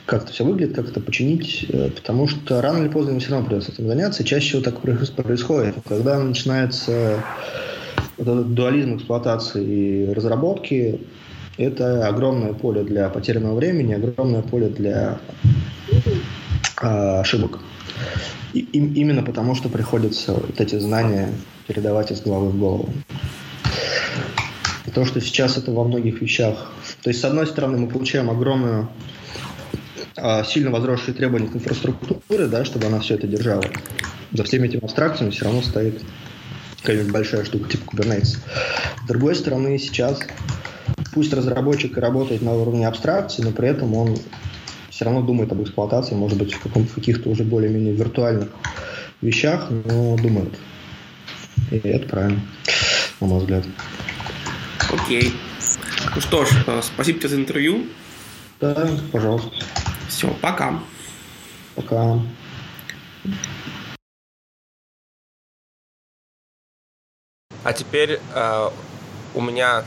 как 0.06 0.24
это 0.24 0.32
все 0.32 0.44
выглядит, 0.44 0.74
как 0.74 0.88
это 0.88 1.00
починить, 1.00 1.66
э, 1.68 1.90
потому 1.90 2.28
что 2.28 2.60
рано 2.60 2.78
или 2.78 2.88
поздно 2.88 3.10
ему 3.10 3.20
все 3.20 3.30
равно 3.30 3.46
придется 3.46 3.72
этим 3.72 3.86
заняться, 3.86 4.22
и 4.22 4.26
чаще 4.26 4.48
всего 4.48 4.62
так 4.62 4.80
происходит. 4.80 5.76
Когда 5.88 6.18
начинается 6.18 7.22
вот 8.18 8.28
этот 8.28 8.54
дуализм 8.54 8.96
эксплуатации 8.96 9.64
и 9.64 10.12
разработки, 10.12 11.00
это 11.56 12.06
огромное 12.06 12.52
поле 12.52 12.82
для 12.82 13.08
потерянного 13.08 13.54
времени, 13.54 13.92
огромное 13.94 14.42
поле 14.42 14.68
для 14.68 15.20
а, 16.80 17.20
ошибок. 17.20 17.60
И, 18.52 18.60
именно 18.60 19.22
потому, 19.22 19.54
что 19.54 19.68
приходится 19.68 20.32
вот 20.32 20.60
эти 20.60 20.78
знания 20.78 21.30
передавать 21.66 22.10
из 22.10 22.20
головы 22.20 22.50
в 22.50 22.58
голову. 22.58 22.88
И 24.86 24.90
то, 24.90 25.04
что 25.04 25.20
сейчас 25.20 25.56
это 25.56 25.72
во 25.72 25.84
многих 25.84 26.20
вещах. 26.20 26.72
То 27.02 27.10
есть, 27.10 27.20
с 27.20 27.24
одной 27.24 27.46
стороны, 27.46 27.78
мы 27.78 27.88
получаем 27.88 28.30
огромную, 28.30 28.88
сильно 30.46 30.70
возросшие 30.70 31.14
требования 31.14 31.48
к 31.48 31.56
инфраструктуре, 31.56 32.46
да, 32.46 32.64
чтобы 32.64 32.86
она 32.86 33.00
все 33.00 33.14
это 33.14 33.26
держала. 33.26 33.64
За 34.32 34.44
всеми 34.44 34.68
этими 34.68 34.84
абстракциями 34.84 35.30
все 35.30 35.44
равно 35.44 35.62
стоит 35.62 36.02
какая-нибудь 36.80 37.12
большая 37.12 37.44
штука 37.44 37.70
типа 37.70 37.94
Kubernetes. 37.94 38.38
С 39.04 39.08
другой 39.08 39.34
стороны, 39.34 39.78
сейчас 39.78 40.20
пусть 41.12 41.32
разработчик 41.32 41.96
работает 41.96 42.42
на 42.42 42.54
уровне 42.54 42.86
абстракции, 42.86 43.42
но 43.42 43.52
при 43.52 43.68
этом 43.68 43.94
он 43.94 44.16
все 44.90 45.04
равно 45.04 45.22
думает 45.22 45.52
об 45.52 45.62
эксплуатации, 45.62 46.14
может 46.14 46.38
быть, 46.38 46.54
в, 46.54 46.66
в 46.66 46.94
каких-то 46.94 47.28
уже 47.28 47.44
более-менее 47.44 47.94
виртуальных 47.94 48.48
вещах, 49.20 49.68
но 49.70 50.16
думает. 50.16 50.52
И 51.70 51.76
это 51.76 52.08
правильно, 52.08 52.40
на 53.20 53.26
мой 53.26 53.40
взгляд. 53.40 53.64
Окей. 54.92 55.32
Ну 56.14 56.20
что 56.20 56.44
ж, 56.44 56.50
э, 56.66 56.80
спасибо 56.82 57.18
тебе 57.18 57.28
за 57.28 57.36
интервью. 57.36 57.86
Да, 58.60 58.88
пожалуйста. 59.10 59.50
Все, 60.22 60.32
пока. 60.34 60.78
Пока. 61.74 62.20
А 67.64 67.72
теперь 67.72 68.20
э, 68.32 68.70
у 69.34 69.40
меня 69.40 69.82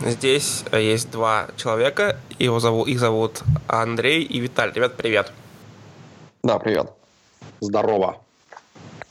Здесь 0.00 0.64
э, 0.72 0.82
есть 0.82 1.12
два 1.12 1.48
человека, 1.56 2.18
его 2.40 2.58
зовут, 2.58 2.88
их 2.88 2.98
зовут 2.98 3.44
Андрей 3.68 4.24
и 4.24 4.40
Виталий. 4.40 4.72
Ребят, 4.72 4.96
привет. 4.96 5.32
Да, 6.42 6.58
привет. 6.58 6.90
Здорово. 7.60 8.20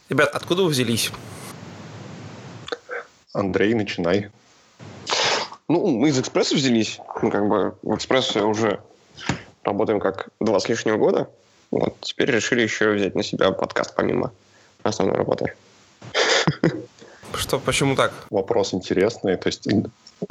Ребят, 0.10 0.36
откуда 0.36 0.64
вы 0.64 0.70
взялись? 0.70 1.12
Андрей, 3.32 3.74
начинай. 3.74 4.32
Ну, 5.70 5.88
мы 5.88 6.10
из 6.10 6.20
«Экспресса» 6.20 6.56
взялись. 6.56 7.00
Мы 7.22 7.32
как 7.32 7.48
бы 7.48 7.78
в 7.84 7.96
«Экспрессе» 7.96 8.42
уже 8.42 8.82
работаем 9.68 10.00
как 10.00 10.30
два 10.40 10.60
с 10.60 10.68
лишним 10.70 10.98
года. 10.98 11.30
Вот, 11.70 11.96
теперь 12.02 12.32
решили 12.32 12.62
еще 12.62 12.92
взять 12.92 13.16
на 13.16 13.24
себя 13.24 13.52
подкаст 13.52 13.94
помимо 13.96 14.32
основной 14.84 15.18
работы. 15.18 15.54
Что, 17.34 17.60
почему 17.60 17.96
так? 17.96 18.14
Вопрос 18.30 18.74
интересный. 18.74 19.36
То 19.36 19.48
есть 19.48 19.68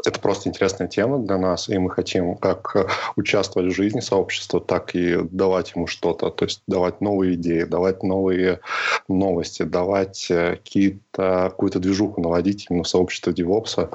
это 0.05 0.19
просто 0.19 0.49
интересная 0.49 0.89
тема 0.89 1.19
для 1.19 1.37
нас, 1.37 1.69
и 1.69 1.79
мы 1.79 1.91
хотим 1.91 2.35
как 2.37 2.91
участвовать 3.17 3.73
в 3.73 3.77
жизни 3.77 4.01
сообщества, 4.01 4.61
так 4.61 4.95
и 4.95 5.19
давать 5.31 5.73
ему 5.77 5.87
что-то, 5.87 6.31
то 6.31 6.47
есть 6.47 6.63
давать 6.67 7.01
новые 7.01 7.35
идеи, 7.35 7.63
давать 7.63 8.03
новые 8.03 8.61
новости, 9.09 9.63
давать 9.63 10.27
э, 10.31 10.57
какие-то, 10.57 11.51
какую-то 11.51 11.79
движуху 11.79 12.21
наводить 12.21 12.67
именно 12.69 12.83
в 12.83 12.89
сообщество 12.89 13.31
DevOps 13.31 13.89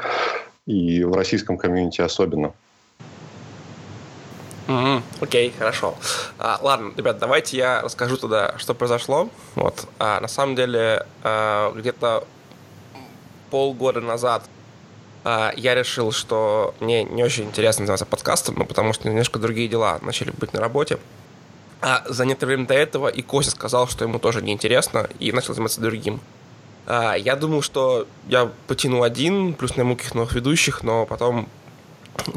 и 0.68 1.04
в 1.04 1.14
российском 1.14 1.58
комьюнити 1.58 2.02
особенно. 2.02 2.54
Mm-hmm. 4.68 5.04
Окей, 5.22 5.54
хорошо. 5.58 5.96
А, 6.38 6.60
ладно, 6.62 6.94
ребят, 6.96 7.18
давайте 7.20 7.58
я 7.58 7.82
расскажу 7.82 8.18
тогда, 8.18 8.58
что 8.58 8.74
произошло. 8.74 9.30
Вот, 9.56 9.88
а, 10.00 10.20
на 10.20 10.28
самом 10.28 10.56
деле, 10.56 11.06
а, 11.24 11.74
где-то 11.74 12.26
полгода 13.50 14.02
назад 14.02 14.44
а, 15.24 15.54
я 15.56 15.76
решил, 15.76 16.12
что 16.12 16.74
мне 16.80 17.04
не 17.04 17.24
очень 17.24 17.46
интересно 17.46 17.86
заниматься 17.86 18.06
подкастом, 18.06 18.56
ну, 18.58 18.66
потому 18.66 18.94
что 18.94 19.08
немножко 19.08 19.40
другие 19.40 19.68
дела 19.68 20.00
начали 20.02 20.32
быть 20.32 20.54
на 20.54 20.60
работе. 20.60 20.98
А 21.82 22.04
за 22.08 22.26
некоторое 22.26 22.54
время 22.54 22.68
до 22.68 22.76
этого 22.76 23.08
и 23.08 23.22
Костя 23.22 23.52
сказал, 23.52 23.88
что 23.88 24.04
ему 24.04 24.20
тоже 24.20 24.42
неинтересно, 24.42 25.10
и 25.20 25.32
начал 25.32 25.54
заниматься 25.54 25.82
другим. 25.82 26.22
А, 26.88 27.16
я 27.16 27.36
думал, 27.36 27.62
что 27.62 28.08
я 28.28 28.52
потяну 28.68 29.04
один, 29.04 29.54
плюс 29.54 29.76
найму 29.76 29.96
каких-то 29.96 30.18
новых 30.18 30.34
ведущих, 30.34 30.84
но 30.84 31.06
потом 31.06 31.50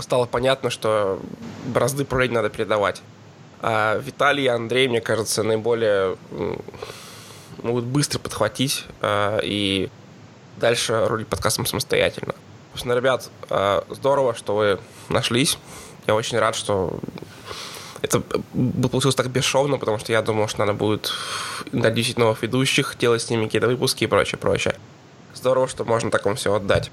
стало 0.01 0.27
понятно, 0.27 0.71
что 0.71 1.21
бразды 1.67 2.05
правления 2.05 2.35
надо 2.35 2.51
передавать. 2.51 3.03
А 3.61 3.99
Виталий 3.99 4.45
и 4.45 4.49
Андрей, 4.49 4.89
мне 4.89 5.01
кажется, 5.01 5.43
наиболее 5.43 6.17
могут 7.63 7.85
быстро 7.85 8.19
подхватить 8.19 8.85
а, 9.01 9.39
и 9.43 9.89
дальше 10.57 11.07
рулить 11.07 11.29
подкастом 11.29 11.67
самостоятельно. 11.67 12.35
Собственно, 12.73 12.95
ребят, 12.95 13.31
э, 13.51 13.83
здорово, 13.89 14.35
что 14.35 14.57
вы 14.57 14.81
нашлись. 15.09 15.59
Я 16.07 16.15
очень 16.15 16.39
рад, 16.39 16.57
что 16.57 16.99
это 18.03 18.21
получилось 18.91 19.15
так 19.15 19.31
бесшовно, 19.31 19.79
потому 19.79 19.99
что 19.99 20.13
я 20.13 20.23
думал, 20.23 20.49
что 20.49 20.61
надо 20.61 20.73
будет 20.73 21.13
надюсить 21.73 22.19
новых 22.19 22.43
ведущих, 22.43 22.97
делать 22.99 23.23
с 23.23 23.31
ними 23.31 23.47
какие-то 23.47 23.69
выпуски 23.69 24.05
и 24.05 24.07
прочее, 24.07 24.39
прочее. 24.39 24.75
Здорово, 25.35 25.69
что 25.69 25.85
можно 25.85 26.11
так 26.11 26.25
вам 26.25 26.35
все 26.35 26.53
отдать. 26.53 26.91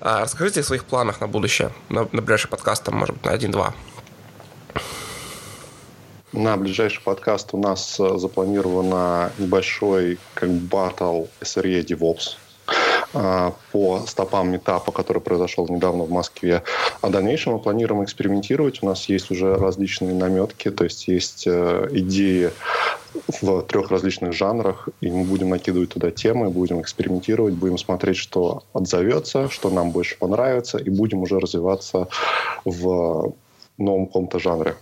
А 0.00 0.20
расскажите 0.20 0.60
о 0.60 0.64
своих 0.64 0.84
планах 0.84 1.20
на 1.20 1.28
будущее, 1.28 1.70
на, 1.88 2.08
на 2.12 2.20
ближайший 2.20 2.48
подкаст, 2.48 2.84
там, 2.84 2.96
может 2.96 3.14
быть, 3.16 3.24
на 3.24 3.32
один-два. 3.32 3.74
На 6.32 6.56
ближайший 6.56 7.00
подкаст 7.00 7.50
у 7.52 7.58
нас 7.58 7.98
э, 8.00 8.18
запланировано 8.18 9.30
небольшой 9.38 10.18
как 10.34 10.50
батл 10.50 11.26
SRE 11.40 11.84
DevOps. 11.84 12.36
А, 13.16 13.54
по 13.70 14.00
стопам 14.08 14.50
метапа, 14.50 14.90
который 14.90 15.22
произошел 15.22 15.68
недавно 15.68 16.02
в 16.02 16.10
Москве. 16.10 16.64
А 17.00 17.06
в 17.06 17.10
дальнейшем 17.12 17.52
мы 17.52 17.58
планируем 17.60 18.02
экспериментировать. 18.02 18.82
У 18.82 18.86
нас 18.86 19.08
есть 19.08 19.30
уже 19.30 19.54
различные 19.54 20.14
наметки, 20.14 20.70
то 20.70 20.82
есть 20.82 21.06
есть 21.06 21.44
э, 21.46 21.88
идеи 21.92 22.50
в 23.40 23.62
трех 23.62 23.90
различных 23.90 24.32
жанрах, 24.32 24.88
и 25.00 25.10
мы 25.10 25.24
будем 25.24 25.50
накидывать 25.50 25.90
туда 25.90 26.10
темы, 26.10 26.50
будем 26.50 26.80
экспериментировать, 26.80 27.54
будем 27.54 27.78
смотреть, 27.78 28.16
что 28.16 28.62
отзовется, 28.72 29.48
что 29.48 29.70
нам 29.70 29.90
больше 29.90 30.18
понравится, 30.18 30.78
и 30.78 30.90
будем 30.90 31.20
уже 31.22 31.38
развиваться 31.38 32.08
в 32.64 33.34
новом 33.78 34.06
каком-то 34.06 34.38
жанре. 34.38 34.76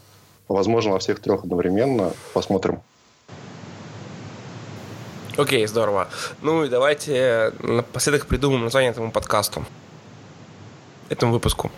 Возможно, 0.48 0.92
во 0.92 0.98
всех 0.98 1.20
трех 1.20 1.44
одновременно. 1.44 2.12
Посмотрим. 2.34 2.80
Окей, 5.36 5.66
здорово. 5.66 6.08
Ну 6.42 6.64
и 6.64 6.68
давайте 6.68 7.52
напоследок 7.60 8.26
придумаем 8.26 8.64
название 8.64 8.90
этому 8.90 9.10
подкасту. 9.10 9.64
Этому 11.08 11.32
выпуску. 11.32 11.70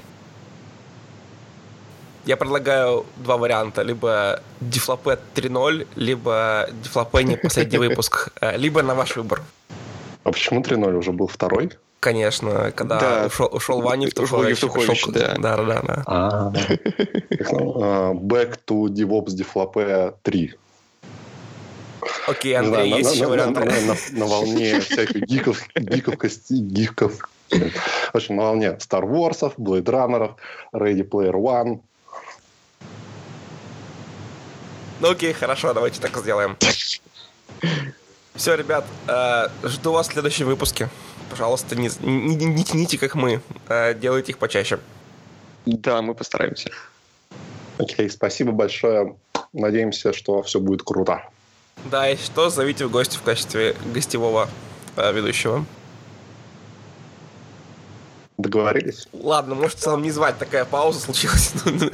Я 2.27 2.37
предлагаю 2.37 3.05
два 3.17 3.37
варианта. 3.37 3.83
Либо 3.83 4.41
Дефлопе 4.61 5.19
3.0, 5.35 5.87
либо 5.97 6.69
Дефлопе 6.83 7.25
не 7.25 7.37
последний 7.37 7.79
выпуск. 7.79 8.29
Э, 8.41 8.57
либо 8.57 8.83
на 8.83 8.95
ваш 8.95 9.17
выбор. 9.17 9.43
А 10.25 10.31
почему 10.33 10.61
3.0 10.63 10.95
уже 10.97 11.13
был 11.13 11.27
второй? 11.27 11.71
Конечно, 12.01 12.71
когда 12.73 12.99
Да. 13.01 13.27
ушел, 13.27 13.49
ушел 13.53 13.81
Ваня 13.83 14.07
Евтухович. 14.07 14.51
Евтухович, 14.63 15.05
да. 15.09 15.35
Да, 15.39 15.57
да, 15.57 15.65
да, 15.65 15.83
да. 15.83 16.03
А, 16.07 16.53
Back 18.15 18.59
to 18.67 18.87
DevOps 18.89 19.35
Deflope 19.37 20.15
3. 20.23 20.55
Окей, 22.27 22.55
Андрей, 22.55 22.91
на- 22.91 22.97
есть 22.97 23.11
на- 23.11 23.15
еще 23.15 23.23
на- 23.25 23.29
варианты? 23.31 23.61
на- 23.61 23.67
на- 23.81 24.19
На 24.19 24.27
волне 24.27 24.81
всякой 24.81 25.21
гиков, 25.23 25.63
гиковкости, 25.77 26.55
гиков. 26.55 27.29
В 27.51 28.15
общем, 28.17 28.37
на 28.37 28.43
волне 28.43 28.77
Star 28.79 29.03
Wars, 29.03 29.55
Blade 29.57 29.85
Runner, 29.85 30.35
Ready 30.75 31.09
Player 31.09 31.33
One. 31.35 31.81
Ну 35.01 35.11
окей, 35.11 35.33
хорошо, 35.33 35.73
давайте 35.75 36.01
так 36.01 36.17
сделаем. 36.19 36.57
Все, 38.35 38.55
ребят, 38.57 38.85
э, 39.07 39.49
жду 39.65 39.93
вас 39.93 40.09
в 40.09 40.13
следующем 40.13 40.47
выпуске. 40.47 40.89
Пожалуйста, 41.31 41.77
не, 41.77 41.91
не, 42.01 42.35
не- 42.35 42.47
не 42.47 42.65
тяните, 42.65 42.99
как 42.99 43.15
мы. 43.15 43.41
Э, 43.69 43.95
делайте 43.95 44.33
их 44.33 44.39
почаще. 44.39 44.79
Да, 45.67 46.03
мы 46.03 46.15
постараемся. 46.15 46.71
Окей, 47.79 48.11
спасибо 48.11 48.53
большое. 48.53 49.17
Надеемся, 49.53 50.13
что 50.13 50.43
все 50.43 50.59
будет 50.61 50.83
круто. 50.83 51.23
Да, 51.91 52.09
и 52.11 52.17
что, 52.17 52.51
зовите 52.51 52.87
в 52.87 52.91
гости 52.91 53.17
в 53.17 53.23
качестве 53.23 53.77
гостевого 53.93 54.49
э, 54.97 55.13
ведущего. 55.13 55.65
Договорились? 58.55 59.09
Ладно, 59.13 59.57
может, 59.57 59.79
в 59.79 59.83
целом 59.83 60.03
не 60.03 60.13
звать, 60.13 60.39
такая 60.39 60.65
пауза 60.65 61.01
случилась. 61.01 61.53
Ну, 61.65 61.73
ну, 61.73 61.91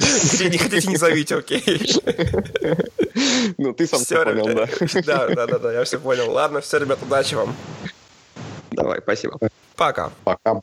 Не 0.49 0.57
хотите, 0.59 0.87
не 0.87 0.95
зовите, 0.95 1.35
окей. 1.37 1.63
Ну, 3.57 3.73
ты 3.73 3.87
сам 3.87 3.99
все 4.01 4.23
понял, 4.23 4.45
да. 4.45 4.69
Да, 5.05 5.27
да, 5.27 5.47
да, 5.47 5.59
да, 5.59 5.73
я 5.73 5.83
все 5.83 5.99
понял. 5.99 6.31
Ладно, 6.31 6.61
все, 6.61 6.77
ребят, 6.77 6.99
удачи 7.01 7.33
вам. 7.33 7.55
Давай, 8.71 8.99
спасибо. 9.01 9.39
Пока. 9.75 10.11
Пока. 10.23 10.61